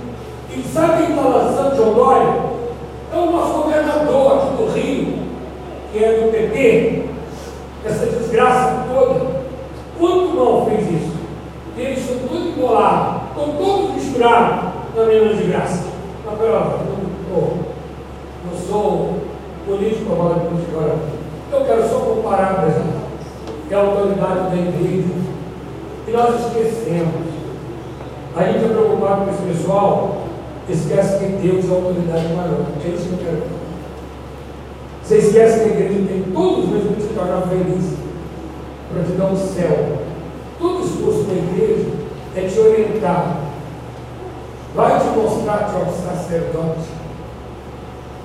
E 0.49 0.63
sabe 0.63 1.03
quem 1.03 1.15
está 1.15 1.27
lançando 1.27 1.75
João 1.75 1.93
Dória? 1.93 2.33
É 3.13 3.17
o 3.17 3.31
nosso 3.31 3.53
governador 3.61 4.33
aqui 4.33 4.55
do 4.57 4.71
Rio, 4.73 5.19
que 5.91 6.03
é 6.03 6.21
do 6.21 6.31
PT. 6.31 7.03
Essa 7.85 8.05
desgraça 8.07 8.85
toda. 8.93 9.45
Quanto 9.99 10.35
mal 10.35 10.65
fez 10.65 10.81
isso? 10.81 11.15
Eles 11.77 11.99
estão 11.99 12.27
todos 12.27 12.47
embolados, 12.47 13.14
estão 13.35 13.53
todos 13.57 13.95
misturados 13.95 14.71
na 14.95 15.03
mesma 15.03 15.33
desgraça. 15.33 15.83
Mas 16.25 16.39
pera 16.39 16.59
não, 16.59 17.35
não, 17.35 17.51
não 18.45 18.59
sou 18.67 19.13
político 19.67 20.15
falar 20.15 20.35
de 20.35 20.47
política 20.47 20.77
agora. 20.77 20.95
Eu 21.51 21.65
quero 21.65 21.89
só 21.89 21.99
comparar, 21.99 22.55
por 22.55 22.69
exemplo, 22.69 23.01
que 23.67 23.73
é 23.73 23.77
a 23.77 23.81
autoridade 23.81 24.49
da 24.49 24.55
igreja. 24.55 25.09
E 26.07 26.11
nós 26.11 26.45
esquecemos. 26.45 27.35
A 28.35 28.43
gente 28.43 28.65
é 28.65 28.67
preocupado 28.67 29.25
com 29.25 29.31
esse 29.31 29.43
pessoal, 29.43 30.17
esquece 30.69 31.19
que 31.19 31.47
Deus 31.47 31.65
é 31.65 31.71
a 31.71 31.75
autoridade 31.75 32.33
maior. 32.33 32.65
É 32.83 32.87
isso 32.87 33.09
que 33.09 33.13
eu 33.13 33.19
quero. 33.19 33.43
Você 35.03 35.17
esquece 35.17 35.59
que 35.59 35.65
a 35.65 35.79
igreja 35.79 36.07
tem 36.07 36.23
todos 36.33 36.65
os 36.65 36.69
meios 36.69 36.87
para 36.87 37.01
se 37.01 37.13
tornar 37.13 37.41
feliz, 37.47 37.93
para 38.91 39.03
te 39.03 39.11
dar 39.11 39.25
um 39.25 39.37
céu. 39.37 39.99
Todo 40.59 40.85
esforço 40.85 41.23
da 41.23 41.33
igreja 41.33 41.94
é 42.35 42.47
te 42.47 42.59
orientar. 42.59 43.37
Vai 44.75 44.99
te 44.99 45.05
mostrar 45.17 45.69
que 45.69 45.75
é 45.77 45.79
um 45.79 45.93
sacerdote. 45.93 46.89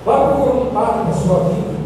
Vai 0.05 0.27
procurar 0.27 0.55
um 0.55 0.67
padre 0.67 1.05
na 1.05 1.13
sua 1.13 1.39
vida. 1.45 1.81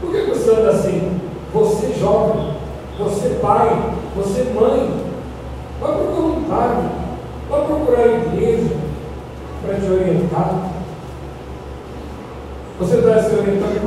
Por 0.00 0.10
que 0.10 0.22
você 0.22 0.50
anda 0.50 0.70
assim? 0.70 1.20
Você 1.54 1.92
jovem, 2.00 2.54
você 2.98 3.38
pai, 3.40 3.92
você 4.16 4.42
mãe. 4.52 5.04
Vai 5.80 5.92
procurar 5.92 6.26
um 6.26 6.44
padre. 6.44 6.88
Vai 7.48 7.66
procurar 7.66 8.00
a 8.00 8.06
igreja 8.06 8.74
para 9.64 9.74
te 9.76 9.86
orientar. 9.86 10.70
Você 12.80 12.96
está 12.96 13.22
se 13.22 13.36
orientando 13.36 13.82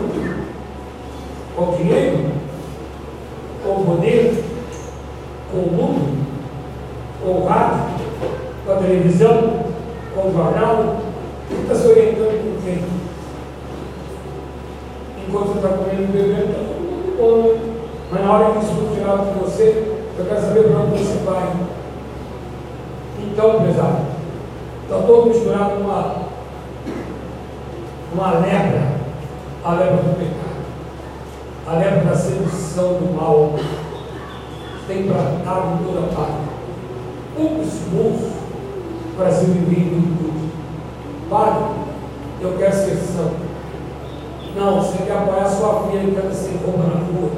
com 1.55 1.61
o 1.61 1.75
dinheiro? 1.75 2.31
Com 3.65 3.71
o 3.71 3.85
poder? 3.85 4.44
Com 5.51 5.57
o 5.57 5.71
mundo? 5.71 6.25
Com 7.21 7.29
o 7.29 7.45
rádio? 7.45 7.85
Com 8.65 8.71
a 8.71 8.75
televisão? 8.75 9.65
Com 10.13 10.29
o 10.29 10.33
jornal? 10.33 10.97
Você 11.49 11.61
está 11.61 11.75
se 11.75 11.87
orientando 11.87 12.43
com 12.43 12.61
quem? 12.63 12.83
Enquanto 15.27 15.55
está 15.55 15.69
comendo 15.69 16.03
e 16.03 16.07
bebendo, 16.07 16.51
está 16.51 16.59
mundo 16.59 17.17
bom, 17.17 17.53
né? 17.53 17.75
Mas 18.11 18.23
na 18.23 18.33
hora 18.33 18.53
que 18.53 18.65
isso 18.65 18.95
tirado 18.95 19.33
de 19.33 19.39
você, 19.39 19.97
eu 20.17 20.25
quero 20.25 20.41
saber 20.41 20.63
para 20.63 20.79
onde 20.79 21.03
você 21.03 21.23
vai. 21.25 21.53
Então, 23.19 23.61
pesado, 23.61 23.97
está 24.83 24.97
todo 25.05 25.27
misturado 25.27 25.75
numa 25.75 26.25
uma 28.13 28.39
lepra, 28.39 28.81
a 29.63 29.73
lepra 29.73 29.97
do 29.97 30.17
pecado, 30.17 30.63
a 31.67 31.73
lepra 31.73 32.09
da 32.09 32.15
sedução 32.15 32.93
do 32.93 33.13
mal, 33.13 33.55
tem 34.87 35.07
tratado 35.07 35.73
em 35.73 35.85
toda 35.85 36.07
parte. 36.13 36.55
Poucos 37.35 37.67
moços 37.91 38.33
para 39.17 39.31
se 39.31 39.45
viver 39.45 39.81
em 39.81 40.01
virtude. 40.01 40.49
Padre, 41.29 41.63
eu 42.41 42.55
quero 42.57 42.73
ser 42.73 42.95
santo. 42.97 43.45
Não, 44.55 44.81
você 44.81 45.03
quer 45.03 45.17
apoiar 45.17 45.49
sua 45.49 45.83
filha 45.83 46.11
que 46.11 46.17
anda 46.17 46.33
sem 46.33 46.57
roupa 46.57 46.83
na 46.83 46.99
rua. 47.03 47.29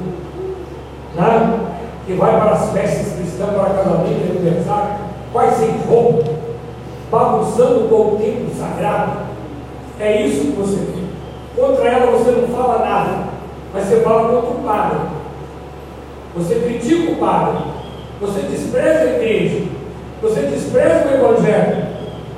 Né? 1.16 1.74
Que 2.06 2.14
vai 2.14 2.40
para 2.40 2.52
as 2.52 2.70
festas 2.70 3.14
cristãs, 3.14 3.50
para 3.50 3.74
casamento, 3.74 4.30
aniversário, 4.30 4.96
vai 5.32 5.50
sem 5.52 5.78
roupa, 5.88 6.30
bagunçando 7.10 7.88
com 7.88 8.14
o 8.14 8.18
templo 8.18 8.50
sagrado 8.56 9.28
é 10.00 10.22
isso 10.22 10.52
que 10.52 10.60
você 10.60 10.76
vê. 10.76 11.02
Contra 11.56 11.88
ela 11.88 12.12
você 12.12 12.30
não 12.30 12.48
fala 12.48 12.78
nada, 12.84 13.24
mas 13.74 13.84
você 13.84 14.00
fala 14.00 14.28
contra 14.28 14.50
o 14.50 14.62
padre. 14.64 14.98
Você 16.38 16.54
critica 16.54 17.12
o 17.12 17.16
padre. 17.16 17.58
Você 18.20 18.40
despreza 18.42 19.00
a 19.00 19.14
igreja. 19.16 19.64
Você 20.22 20.40
despreza 20.42 21.08
o 21.08 21.14
evangelho. 21.14 21.86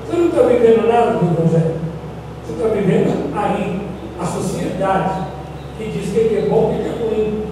Você 0.06 0.16
não 0.16 0.28
está 0.28 0.42
vivendo 0.42 0.88
nada 0.88 1.12
do 1.12 1.42
evangelho. 1.42 1.74
Você 2.44 2.52
está 2.52 2.68
vivendo 2.68 3.36
aí 3.36 3.80
a 4.18 4.24
sociedade 4.24 5.26
que 5.76 5.84
diz 5.90 6.12
que 6.12 6.36
é 6.36 6.48
bom 6.48 6.74
e 6.74 6.82
que 6.82 6.88
é 6.88 6.92
ruim. 6.92 7.42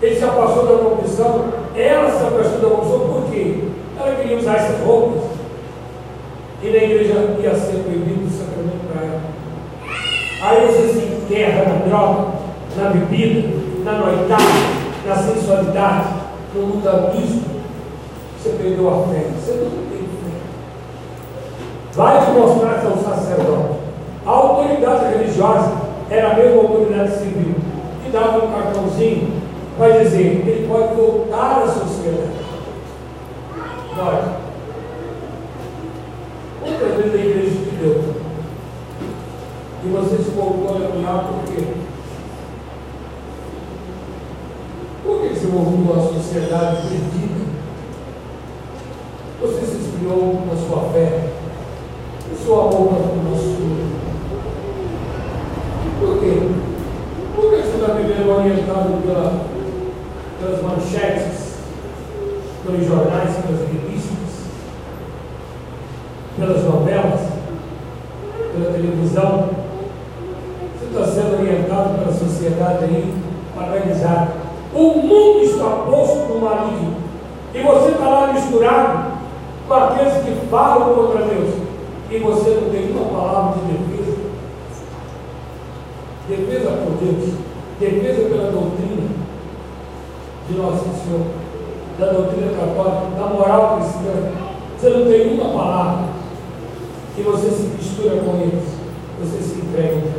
Ele 0.00 0.14
se 0.14 0.24
afastou 0.24 0.66
da 0.66 0.84
confissão, 0.84 1.44
ela 1.74 2.10
se 2.10 2.24
afastou 2.24 2.60
da 2.60 2.76
confissão 2.76 3.00
por 3.00 3.30
quê? 3.30 3.64
Ela 3.98 4.14
queria 4.14 4.36
usar 4.36 4.56
essas 4.56 4.80
roupas. 4.84 5.22
E 6.62 6.66
na 6.68 6.76
igreja 6.76 7.36
ia 7.40 7.54
ser 7.54 7.82
proibido 7.82 8.26
o 8.26 8.30
sacramento 8.30 8.92
para 8.92 9.06
ela. 9.06 9.20
Aí 10.42 10.66
você 10.66 10.88
se 10.92 11.06
enterra 11.06 11.64
na 11.64 11.86
droga, 11.86 12.28
na 12.76 12.90
bebida, 12.90 13.48
na 13.84 13.92
noitada, 13.92 14.77
na 15.08 15.16
sensualidade, 15.16 16.08
no 16.54 16.66
mundanismo. 16.66 17.42
Você 18.38 18.50
perdeu 18.50 18.88
a 18.88 19.08
fé. 19.08 19.26
Você 19.34 19.52
não 19.52 19.70
tem 19.90 20.00
fé. 20.00 20.38
Vai 21.94 22.24
te 22.24 22.30
mostrar 22.32 22.80
que 22.80 22.86
é 22.86 22.90
um 22.90 23.02
sacerdote. 23.02 23.78
A 24.26 24.30
autoridade 24.30 25.16
religiosa 25.16 25.72
era 26.10 26.32
a 26.32 26.34
mesma 26.34 26.60
autoridade 26.60 27.18
civil. 27.18 27.54
Que 28.04 28.10
dava 28.10 28.44
um 28.44 28.52
cartãozinho 28.52 29.32
para 29.78 29.98
dizer, 29.98 30.46
ele 30.46 30.68
pode 30.68 30.94
voltar 30.94 31.62
à 31.62 31.68
sociedade. 31.68 32.38
Pode. 33.96 34.28
Quantas 36.60 36.96
vezes 36.96 37.14
a 37.14 37.24
igreja 37.24 37.50
te 37.50 37.76
deu? 37.76 38.14
E 39.84 39.88
você 39.88 40.16
se 40.16 40.30
voltou 40.30 40.68
a 40.68 40.96
olhar 40.96 41.24
por 41.24 41.54
quê? 41.54 41.77
Voltou 45.50 45.94
à 45.94 46.14
sociedade 46.14 46.88
perdida? 46.88 47.48
Você 49.40 49.66
se 49.66 49.76
esfriou 49.76 50.42
na 50.46 50.56
sua 50.56 50.90
fé, 50.92 51.28
o 52.32 52.44
seu 52.44 52.60
amor 52.60 52.92
o 52.92 53.30
nosso 53.30 53.56
Por 56.00 56.20
quê? 56.20 56.48
Por 57.34 57.50
que 57.50 57.56
você 57.56 57.76
está 57.76 57.94
vivendo 57.94 58.36
orientado 58.36 59.02
pela, 59.02 59.44
pelas 60.40 60.62
manchetes, 60.62 61.54
pelos 62.64 62.86
jornais, 62.86 63.36
pelas 63.36 63.60
revistas, 63.60 64.46
pelas 66.36 66.64
novelas, 66.64 67.20
pela 68.52 68.72
televisão? 68.72 69.58
está 70.98 71.04
sendo 71.06 71.40
orientado 71.40 71.98
pela 71.98 72.12
sociedade 72.12 72.84
aí, 72.84 73.14
paralisado. 73.54 74.32
O 74.74 74.94
mundo 74.98 75.44
está 75.44 75.64
posto 75.86 76.28
no 76.28 76.40
maligno. 76.40 76.96
E 77.54 77.62
você 77.62 77.90
está 77.90 78.08
lá 78.08 78.32
misturado 78.32 79.12
com 79.66 79.74
aqueles 79.74 80.14
que 80.24 80.46
falam 80.50 80.94
contra 80.94 81.22
Deus. 81.22 81.54
E 82.10 82.18
você 82.18 82.50
não 82.50 82.70
tem 82.70 82.90
uma 82.90 83.18
palavra 83.18 83.60
de 83.60 83.72
defesa. 83.72 84.18
Defesa 86.28 86.70
por 86.70 86.92
Deus. 87.02 87.34
Defesa 87.80 88.28
pela 88.28 88.50
doutrina 88.50 89.08
de 90.48 90.56
Nosso 90.56 90.84
Senhor. 90.84 91.26
Da 91.98 92.12
doutrina 92.12 92.52
católica, 92.52 93.16
da 93.18 93.26
moral 93.26 93.76
cristã. 93.76 94.32
Você 94.78 94.90
não 94.90 95.06
tem 95.06 95.34
uma 95.34 95.58
palavra. 95.58 96.08
E 97.16 97.22
você 97.22 97.50
se 97.50 97.62
mistura 97.76 98.16
com 98.20 98.36
eles. 98.36 98.78
Você 99.20 99.42
se 99.42 99.60
entrega 99.60 100.18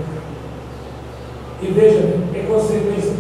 e 1.62 1.68
veja, 1.68 2.00
é 2.34 2.46
consequência. 2.48 3.14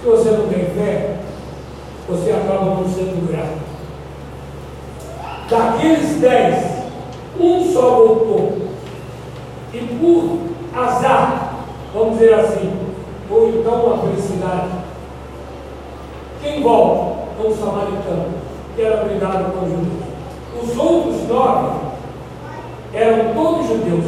Se 0.00 0.06
você 0.06 0.30
não 0.30 0.46
tem 0.48 0.66
fé, 0.66 1.16
você 2.08 2.30
acaba 2.30 2.76
não 2.76 2.88
sendo 2.88 3.28
grato. 3.28 3.58
Daqueles 5.50 6.20
dez 6.20 6.64
Um 7.38 7.72
só 7.72 7.80
voltou. 7.80 8.52
E 9.74 9.78
por 9.78 10.80
azar, 10.80 11.54
vamos 11.92 12.18
dizer 12.18 12.34
assim, 12.34 12.72
ou 13.28 13.48
então 13.48 13.86
uma 13.86 13.98
felicidade, 13.98 14.68
quem 16.40 16.62
volta? 16.62 17.20
É 17.42 17.46
um 17.48 17.56
samaritano, 17.56 18.34
que 18.76 18.82
era 18.82 19.04
brigado 19.04 19.52
com 19.52 19.64
os 19.64 19.70
judeus. 19.72 20.10
Os 20.62 20.78
outros 20.78 21.28
nove 21.28 21.78
eram 22.92 23.34
todos 23.34 23.66
judeus, 23.66 24.04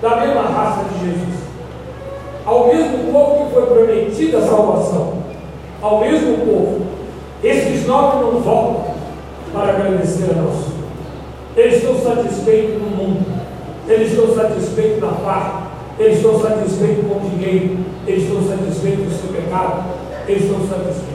da 0.00 0.16
mesma 0.16 0.42
raça 0.42 0.84
de 0.92 1.06
Jesus. 1.06 1.40
Ao 2.44 2.66
mesmo 2.66 3.12
povo 3.12 3.46
que 3.46 3.54
foi 3.54 3.66
prometida 3.66 4.38
a 4.38 4.46
salvação, 4.46 5.14
ao 5.82 6.00
mesmo 6.00 6.38
povo, 6.38 6.86
esses 7.42 7.86
nove 7.86 8.24
não 8.24 8.40
voltam 8.40 8.89
para 9.52 9.70
agradecer 9.70 10.30
a 10.30 10.42
nós. 10.42 10.66
Eles 11.56 11.76
estão 11.76 11.98
satisfeitos 11.98 12.80
no 12.80 12.88
mundo, 12.88 13.26
eles 13.88 14.12
estão 14.12 14.34
satisfeitos 14.34 15.00
na 15.00 15.08
paz, 15.08 15.52
eles 15.98 16.16
estão 16.18 16.40
satisfeitos 16.40 17.04
com 17.06 17.14
o 17.14 17.30
dinheiro, 17.30 17.78
eles 18.06 18.22
estão 18.22 18.42
satisfeitos 18.42 19.04
com 19.04 19.10
o 19.10 19.18
seu 19.18 19.42
pecado, 19.42 19.84
eles 20.28 20.44
estão 20.44 20.60
satisfeitos. 20.60 21.10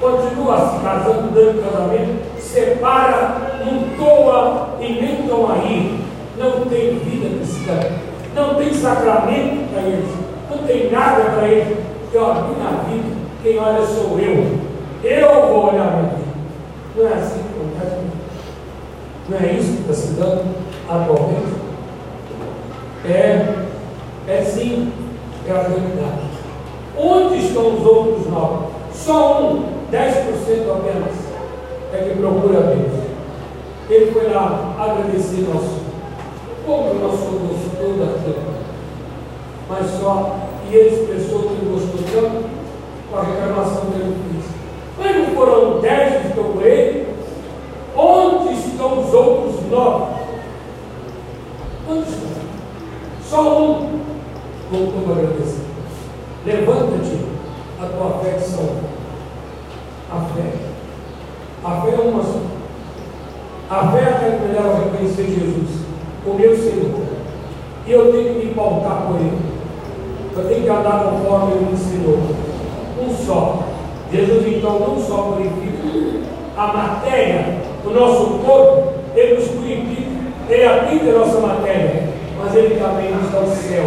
Continua 0.00 0.70
se 0.70 0.84
casando, 0.84 1.34
dando 1.34 1.62
casamento, 1.62 2.40
separa, 2.40 3.60
não 3.64 3.96
toa 3.96 4.76
e 4.80 4.92
nem 5.00 5.20
estão 5.20 5.52
aí. 5.52 6.02
Não 6.38 6.64
tem 6.64 6.98
vida 6.98 7.28
cristã, 7.36 7.78
não 8.34 8.54
tem 8.54 8.72
sacramento 8.72 9.70
para 9.72 9.82
eles, 9.82 10.10
não 10.50 10.58
tem 10.66 10.90
nada 10.90 11.24
para 11.30 11.46
eles. 11.46 11.76
Porque 12.02 12.18
ó, 12.18 12.34
minha 12.34 12.82
vida, 12.88 13.16
quem 13.42 13.58
olha 13.58 13.86
sou 13.86 14.18
eu. 14.18 14.58
Eu 15.04 15.46
vou 15.48 15.70
olhar 15.70 15.88
a 15.88 15.90
minha 15.90 16.02
vida. 16.02 16.21
Não 16.94 17.08
é 17.08 17.14
assim 17.14 17.40
que 17.42 17.58
acontece? 17.58 18.02
Não 19.28 19.38
é 19.38 19.52
isso 19.52 19.76
que 19.76 19.90
está 19.90 19.94
se 19.94 20.12
dando 20.14 20.54
atualmente? 20.88 21.54
É, 23.04 23.66
é 24.28 24.42
sim, 24.42 24.92
é 25.48 25.50
a 25.50 25.62
realidade. 25.62 26.32
Onde 26.98 27.38
estão 27.38 27.74
os 27.74 27.86
outros 27.86 28.26
nove? 28.28 28.66
Só 28.92 29.42
um, 29.42 29.64
10% 29.90 30.70
apenas, 30.70 31.14
é 31.92 32.08
que 32.08 32.18
procura 32.18 32.58
a 32.58 32.62
Deus. 32.62 33.02
Ele 33.88 34.12
foi 34.12 34.30
lá 34.30 34.74
agradecer 34.78 35.48
nosso. 35.48 35.82
Como 36.64 36.94
nós 36.94 37.18
somos 37.18 37.56
toda 37.76 38.12
daquilo. 38.12 38.52
Mas 39.68 39.86
só, 39.98 40.36
e 40.70 40.74
ele 40.74 40.94
expressou 40.94 41.40
que 41.40 41.54
ele 41.54 41.72
gostou 41.72 42.00
tanto 42.12 42.44
com 43.10 43.18
a 43.18 43.22
reclamação 43.22 43.86
que 43.86 44.00
ele 44.00 44.16
fez. 44.30 44.51
Mas 45.02 45.16
não 45.16 45.34
foram 45.34 45.80
dez 45.80 46.22
que 46.22 46.28
estão 46.28 46.44
com 46.44 46.60
ele? 46.60 47.08
Onde 47.96 48.54
estão 48.54 49.00
os 49.00 49.12
outros 49.12 49.70
nove? 49.70 50.14
Onde 51.90 52.08
estão? 52.08 52.28
Só 53.24 53.62
um 53.62 54.00
voltou 54.70 55.02
para 55.02 55.22
agradecer. 55.24 55.62
Levanta-te, 56.46 57.18
a 57.80 57.86
tua 57.86 58.18
fé 58.22 58.30
que 58.32 58.42
salva. 58.42 58.80
A 60.10 60.20
fé. 60.20 60.52
A 61.64 61.80
fé 61.82 61.90
é 61.90 62.00
uma 62.00 62.22
só. 62.22 62.40
A 63.70 63.92
fé 63.92 63.98
é 64.00 64.38
que 64.38 64.46
me 64.46 64.52
leva 64.52 64.70
a 64.70 64.84
reconhecer 64.84 65.24
Jesus, 65.24 65.86
o 66.26 66.34
meu 66.34 66.56
Senhor. 66.56 67.02
E 67.86 67.92
eu 67.92 68.12
tenho 68.12 68.40
que 68.40 68.46
me 68.46 68.54
pautar 68.54 69.06
por 69.06 69.16
Ele. 69.16 69.38
Eu 70.36 70.48
tenho 70.48 70.62
que 70.62 70.68
andar 70.68 71.04
conforme 71.04 71.52
Ele 71.52 71.66
me 71.66 71.72
ensinou. 71.72 72.18
Um 73.00 73.26
só. 73.26 73.62
Jesus 74.12 74.46
então 74.46 74.78
não 74.78 74.98
só 74.98 75.32
purifica 75.32 76.20
a 76.56 76.71
matéria 76.82 77.44
do 77.84 77.90
nosso 77.90 78.38
corpo, 78.44 78.92
Ele 79.14 79.34
nos 79.34 79.48
purifica, 79.48 80.10
Ele 80.48 80.64
aplica 80.64 81.10
a 81.10 81.18
nossa 81.18 81.40
matéria, 81.40 82.08
mas 82.38 82.54
Ele 82.54 82.80
também 82.80 83.10
nos 83.12 83.30
dá 83.30 83.40
o 83.40 83.50
céu. 83.50 83.84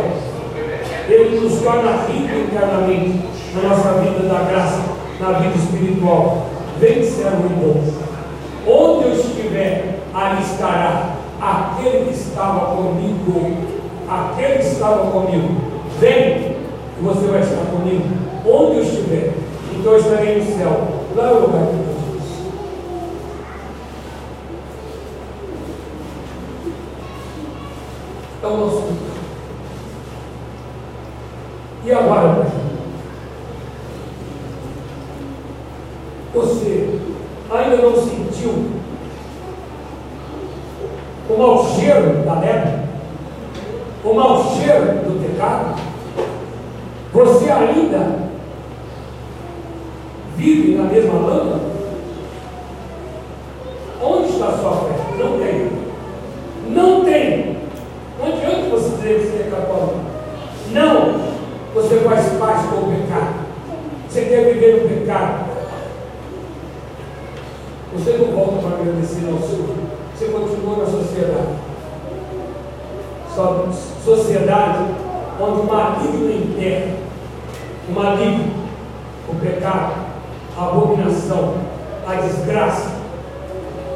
Ele 1.08 1.40
nos 1.40 1.62
torna 1.62 1.92
ricos 2.08 2.38
internamente 2.38 3.22
na 3.54 3.70
nossa 3.70 3.94
vida 4.02 4.28
da 4.28 4.40
graça, 4.50 4.82
na 5.20 5.34
vida 5.34 5.56
espiritual. 5.56 6.48
Vem, 6.80 7.04
servo 7.04 7.50
bom. 7.50 7.84
Onde 8.68 9.10
eu 9.10 9.14
estiver, 9.14 10.00
ali 10.14 10.42
estará 10.42 11.16
aquele 11.40 12.06
que 12.06 12.14
estava 12.14 12.76
comigo. 12.76 13.58
Aquele 14.10 14.60
que 14.60 14.66
estava 14.66 15.12
comigo. 15.12 15.50
Vem, 16.00 16.56
você 17.02 17.28
vai 17.28 17.42
estar 17.42 17.66
comigo. 17.72 18.04
Onde 18.46 18.78
eu 18.78 18.84
estiver, 18.84 19.34
então 19.74 19.94
eu 19.94 20.00
estarei 20.00 20.40
no 20.40 20.58
céu. 20.58 20.88
Lá 21.16 21.32
o 21.32 21.42
lugar 21.42 21.66
de 21.66 21.78
Jesus. 21.78 21.96
É 28.46 28.48
o 28.48 28.58
nosso. 28.58 28.84
E 31.84 31.92
agora, 31.92 32.44
pastor? 32.44 32.62
Você 36.36 37.00
ainda 37.50 37.78
não 37.78 37.96
sentiu 37.96 38.52
o 41.28 41.38
mau 41.40 41.66
cheiro 41.66 42.24
da 42.24 42.40
lepra? 42.40 42.84
O 44.04 44.14
mau 44.14 44.44
cheiro 44.44 44.94
do 45.06 45.28
pecado? 45.28 45.82
Você 47.14 47.50
ainda 47.50 48.30
vive 50.38 50.76
na 50.76 50.84
mesma 50.84 51.14
lâmpada? 51.14 51.62
Onde 54.04 54.30
está 54.30 54.50
a 54.50 54.58
sua 54.60 54.72
fé? 54.72 55.18
Não 55.18 55.40
tem. 55.40 55.72
Não 56.70 57.04
tem. 57.04 57.56
Não 58.18 58.28
adianta 58.28 58.70
você 58.70 58.90
dizer 58.90 59.20
que 59.20 59.28
você 59.28 59.44
é 59.44 59.52
católico. 59.52 60.00
Não. 60.72 61.36
Você 61.76 62.00
faz 62.00 62.34
parte 62.40 62.68
com 62.68 62.76
o 62.78 62.96
pecado. 62.96 63.36
Você 64.08 64.22
quer 64.22 64.54
viver 64.54 64.84
no 64.84 64.90
pecado. 64.90 65.46
Você 67.94 68.12
não 68.18 68.28
volta 68.28 68.68
para 68.68 68.78
agradecer 68.78 69.30
ao 69.30 69.40
Senhor. 69.40 69.76
Você 70.16 70.26
continua 70.28 70.78
na 70.78 70.86
sociedade. 70.86 71.66
Só 73.36 73.68
sociedade 74.04 74.86
onde 75.40 75.60
o 75.60 75.64
maligno 75.66 76.32
enterra. 76.32 76.96
O 77.90 77.92
maligno, 77.92 78.54
o 79.30 79.36
pecado, 79.36 79.94
a 80.58 80.64
abominação, 80.64 81.56
a 82.08 82.16
desgraça. 82.16 82.96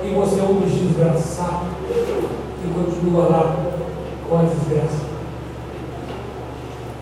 E 0.04 0.14
você 0.14 0.40
é 0.40 0.44
um 0.44 0.60
dos 0.60 0.72
desgraçados 0.72 1.70
e 2.64 2.74
continua 2.74 3.28
lá 3.30 3.56
com 4.30 4.38
a 4.38 4.44
desgraça. 4.44 5.10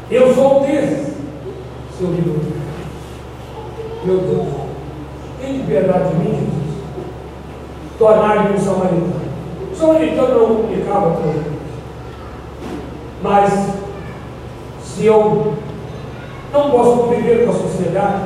Eu 0.09 0.33
sou 0.33 0.61
um 0.61 0.65
desses, 0.65 1.13
seu 1.97 2.07
livro. 2.07 2.41
Meu 4.05 4.19
Deus, 4.19 4.47
tem 5.41 5.59
de 5.59 5.67
piedade 5.67 6.09
de 6.09 6.15
mim, 6.15 6.31
Jesus. 6.31 6.77
Tornar-me 7.99 8.55
um 8.55 8.59
samaritano. 8.59 9.21
O 9.71 9.75
samaritano 9.75 10.39
não 10.39 10.55
comunicava 10.55 11.11
com 11.11 11.29
ele. 11.29 11.57
Mas, 13.21 13.51
se 14.81 15.05
eu 15.05 15.53
não 16.53 16.71
posso 16.71 16.97
conviver 16.97 17.45
com 17.45 17.51
a 17.51 17.55
sociedade, 17.55 18.23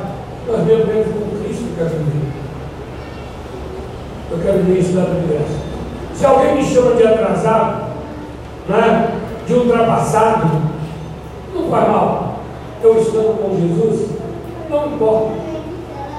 nós 0.47 0.63
vivemos 0.63 1.07
com 1.07 1.43
Cristo 1.43 1.63
que 1.63 1.75
quero 1.77 1.89
viver. 1.89 2.31
Eu 4.31 4.39
quero 4.41 4.59
em 4.59 4.79
estado 4.79 5.21
de 5.21 5.33
graça. 5.33 5.59
Se 6.15 6.25
alguém 6.25 6.55
me 6.55 6.63
chama 6.63 6.95
de 6.95 7.03
atrasado, 7.05 7.83
né, 8.69 9.19
de 9.45 9.53
ultrapassado, 9.53 10.47
não 11.53 11.69
faz 11.69 11.87
mal. 11.89 12.35
Eu 12.81 12.97
estando 12.97 13.41
com 13.41 13.59
Jesus, 13.59 14.09
não 14.69 14.87
importa. 14.87 15.31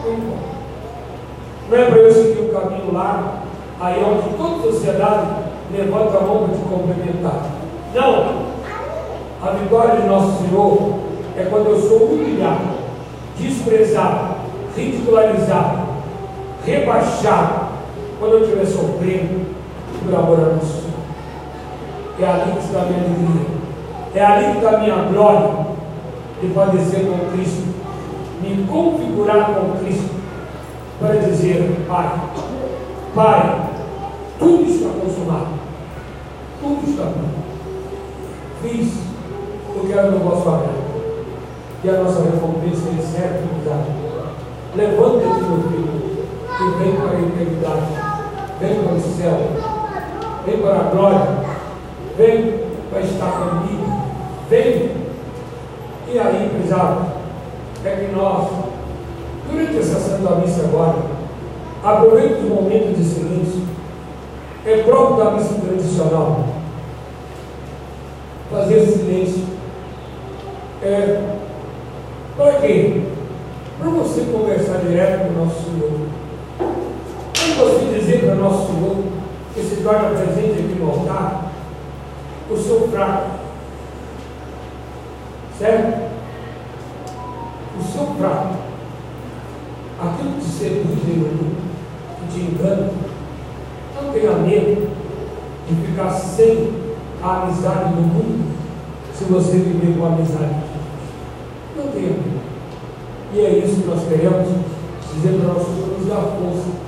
Não 0.05 0.13
importa. 0.13 0.43
Não 1.71 1.79
é 1.79 1.85
para 1.85 1.99
eu 1.99 2.13
seguir 2.13 2.41
o 2.41 2.53
caminho 2.53 2.93
largo, 2.93 3.31
aí 3.81 4.05
onde 4.05 4.37
toda 4.37 4.57
a 4.57 4.73
sociedade 4.73 5.27
levanta 5.73 6.19
a 6.19 6.21
mão 6.21 6.45
para 6.45 6.55
te 6.55 6.63
complementar. 6.65 7.47
Não. 7.95 8.53
A 9.43 9.51
vitória 9.53 10.03
de 10.03 10.07
nosso 10.07 10.43
Senhor 10.43 10.99
é 11.37 11.45
quando 11.45 11.71
eu 11.71 11.81
sou 11.81 12.09
humilhado, 12.09 12.77
desprezado, 13.39 14.35
ridicularizado, 14.77 15.79
rebaixado, 16.65 17.62
quando 18.23 18.35
eu 18.35 18.43
estiver 18.45 18.67
sofrendo 18.67 19.47
por 20.01 20.15
amor 20.15 20.39
a 20.39 20.55
nosso 20.55 20.83
Senhor. 20.83 20.93
É 22.21 22.25
ali 22.25 22.53
que 22.53 22.59
está 22.59 22.83
a 22.83 22.85
minha 22.85 23.01
alegria. 23.01 23.47
É 24.15 24.25
ali 24.25 24.45
que 24.45 24.57
está 24.59 24.77
a 24.77 24.79
minha 24.79 24.95
glória 25.11 25.67
de 26.41 26.49
padecer 26.55 27.01
com 27.01 27.33
Cristo, 27.33 27.67
me 28.41 28.65
configurar 28.65 29.47
com 29.47 29.77
Cristo, 29.79 30.09
para 31.01 31.17
dizer, 31.17 31.85
Pai, 31.89 32.21
Pai, 33.13 33.61
tudo 34.39 34.71
está 34.71 34.91
consumado, 35.01 35.49
tudo 36.61 36.89
está 36.89 37.03
pronto. 37.03 37.43
Fiz 38.63 38.93
o 39.75 39.81
que 39.85 39.93
era 39.93 40.13
no 40.13 40.21
vosso 40.21 40.49
agrado. 40.49 40.83
E 41.83 41.89
a 41.89 41.93
nossa 41.95 42.23
recompensa 42.23 42.89
é 42.89 43.03
certa 43.03 43.41
e 43.43 44.77
Levanta-te, 44.77 45.43
meu 45.43 45.63
filho, 45.69 46.03
e 46.63 46.79
vem 46.79 46.97
para 46.97 47.17
a 47.17 47.21
eternidade, 47.21 47.82
vem 48.63 48.83
para 48.83 48.95
o 48.95 49.01
céu. 49.01 49.39
vem 50.47 50.59
para 50.59 50.77
a 50.77 50.91
glória, 50.91 51.29
vem 52.17 52.61
para 52.91 53.01
estar 53.01 53.33
comigo, 53.33 54.03
vem. 54.49 55.03
E 56.09 56.19
aí, 56.19 56.51
pesado, 56.57 57.07
é 57.85 57.91
que 57.91 58.15
nós, 58.15 58.49
durante 59.51 59.79
essa 59.79 59.99
Santa 59.99 60.37
Missa 60.37 60.63
agora, 60.65 60.99
aproveite 61.83 62.35
os 62.35 62.51
momentos 62.51 62.97
de 62.97 63.05
silêncio, 63.05 63.63
é 64.65 64.83
próprio 64.83 65.25
da 65.25 65.31
missa 65.33 65.55
tradicional, 65.55 66.45
fazer 68.51 68.87
silêncio. 68.87 69.45
É, 70.83 71.21
para 72.37 72.53
quê? 72.61 73.03
Para 73.79 73.91
você 73.91 74.21
conversar 74.33 74.79
direto 74.79 75.27
com 75.27 75.41
o 75.41 75.45
nosso 75.45 75.63
Senhor. 75.65 76.13
Você 77.59 77.92
dizer 78.23 78.27
para 78.27 78.35
o 78.35 78.43
nosso 78.43 78.67
Senhor 78.67 78.97
que 79.55 79.63
se 79.63 79.83
torna 79.83 80.11
presente 80.11 80.61
aqui 80.61 80.77
no 80.79 80.91
altar, 80.91 81.53
o 82.51 82.57
seu 82.57 82.89
fraco. 82.89 83.31
Certo? 85.59 86.11
O 87.79 87.83
seu 87.83 88.07
fraco. 88.19 88.55
Aquilo 90.01 90.33
que 90.33 90.45
seduz 90.45 91.09
em 91.09 91.19
mundo, 91.19 91.57
que 92.21 92.33
te 92.33 92.41
engana. 92.41 92.91
Não 93.95 94.13
tenha 94.13 94.33
medo 94.33 94.91
de 95.69 95.87
ficar 95.87 96.11
sem 96.11 96.73
a 97.23 97.43
amizade 97.43 97.95
do 97.95 98.01
mundo 98.01 98.53
se 99.15 99.25
você 99.25 99.59
viver 99.59 99.99
com 99.99 100.07
a 100.07 100.09
amizade. 100.09 100.63
Não 101.77 101.89
tenha 101.89 102.09
medo. 102.09 102.41
E 103.35 103.41
é 103.41 103.59
isso 103.59 103.83
que 103.83 103.89
nós 103.89 104.09
queremos 104.09 104.49
dizer 105.15 105.39
para 105.39 105.55
nós 105.55 105.67
nos 105.69 106.09
dar 106.09 106.23
força, 106.23 106.82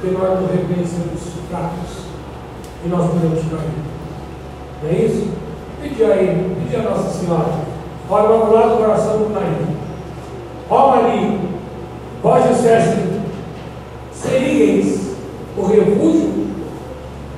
porque 0.00 0.16
nós 0.16 0.40
nos 0.40 0.50
reconhecemos 0.52 1.20
fracos 1.50 2.04
e 2.84 2.88
nós 2.88 3.10
podemos 3.10 3.40
cair. 3.40 3.72
Não 4.82 4.90
é 4.90 4.92
isso? 4.92 5.28
Pede 5.82 6.04
a 6.04 6.16
Ele, 6.16 6.56
pede 6.62 6.76
a 6.76 6.88
Nossa 6.88 7.10
Senhora. 7.10 7.52
Olha 8.08 8.28
para 8.28 8.36
o 8.36 8.52
lado 8.52 8.70
do 8.70 8.76
coração 8.78 9.18
do 9.18 9.30
Naim. 9.30 9.76
Ó 10.70 10.90
Maria, 10.90 11.38
vós 12.22 12.48
disseste, 12.48 12.96
seríeis 14.12 15.16
o 15.56 15.62
refúgio 15.66 16.46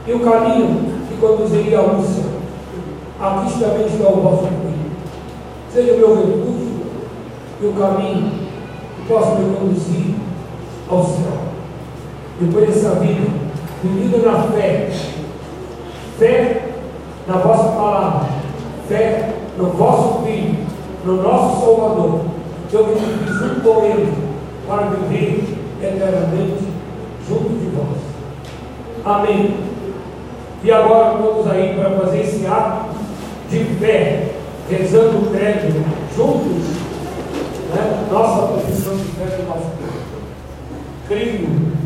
e 0.07 0.13
o 0.13 0.21
caminho 0.21 1.01
que 1.09 1.17
conduziria 1.17 1.79
à 1.79 1.83
luz. 1.83 2.09
Aqui 3.21 3.59
também 3.59 3.87
está 3.87 4.09
o 4.09 4.21
vosso 4.21 4.45
refúgio. 4.45 4.91
Seja 5.73 5.95
o 5.95 5.99
meu 5.99 6.15
refúgio 6.15 6.71
e 7.63 7.67
o 7.67 7.73
caminho 7.73 8.33
que 8.97 9.09
possa 9.09 9.37
me 9.37 9.57
conduzir 9.57 10.15
ao 10.91 11.05
céu. 11.05 11.50
Depois 12.41 12.67
dessa 12.69 12.95
vida, 13.01 13.29
vivida 13.85 14.19
na 14.19 14.45
fé, 14.45 14.89
fé 16.19 16.63
na 17.29 17.37
vossa 17.37 17.69
palavra, 17.73 18.29
fé 18.89 19.35
no 19.59 19.67
vosso 19.67 20.23
Filho, 20.25 20.57
no 21.05 21.23
nosso 21.23 21.61
Salvador, 21.61 22.21
que 22.71 22.77
eu 22.77 22.87
me 22.87 22.95
junto 22.95 23.85
Ele 23.85 24.13
para 24.67 24.87
viver 24.87 25.55
eternamente 25.83 26.65
junto 27.29 27.51
de 27.51 27.77
vós. 27.77 27.99
Amém. 29.05 29.57
E 30.65 30.73
agora 30.73 31.19
vamos 31.19 31.47
aí 31.47 31.75
para 31.75 31.91
fazer 31.91 32.21
esse 32.23 32.47
ato 32.47 32.89
de 33.51 33.65
fé, 33.79 34.29
rezando 34.71 35.19
o 35.19 35.31
credo 35.31 35.85
juntos, 36.17 36.69
né? 37.75 38.07
nossa 38.11 38.47
profissão 38.47 38.97
de 38.97 39.05
fé 39.05 39.27
do 39.37 39.47
nosso 39.47 39.81
Creio 41.07 41.80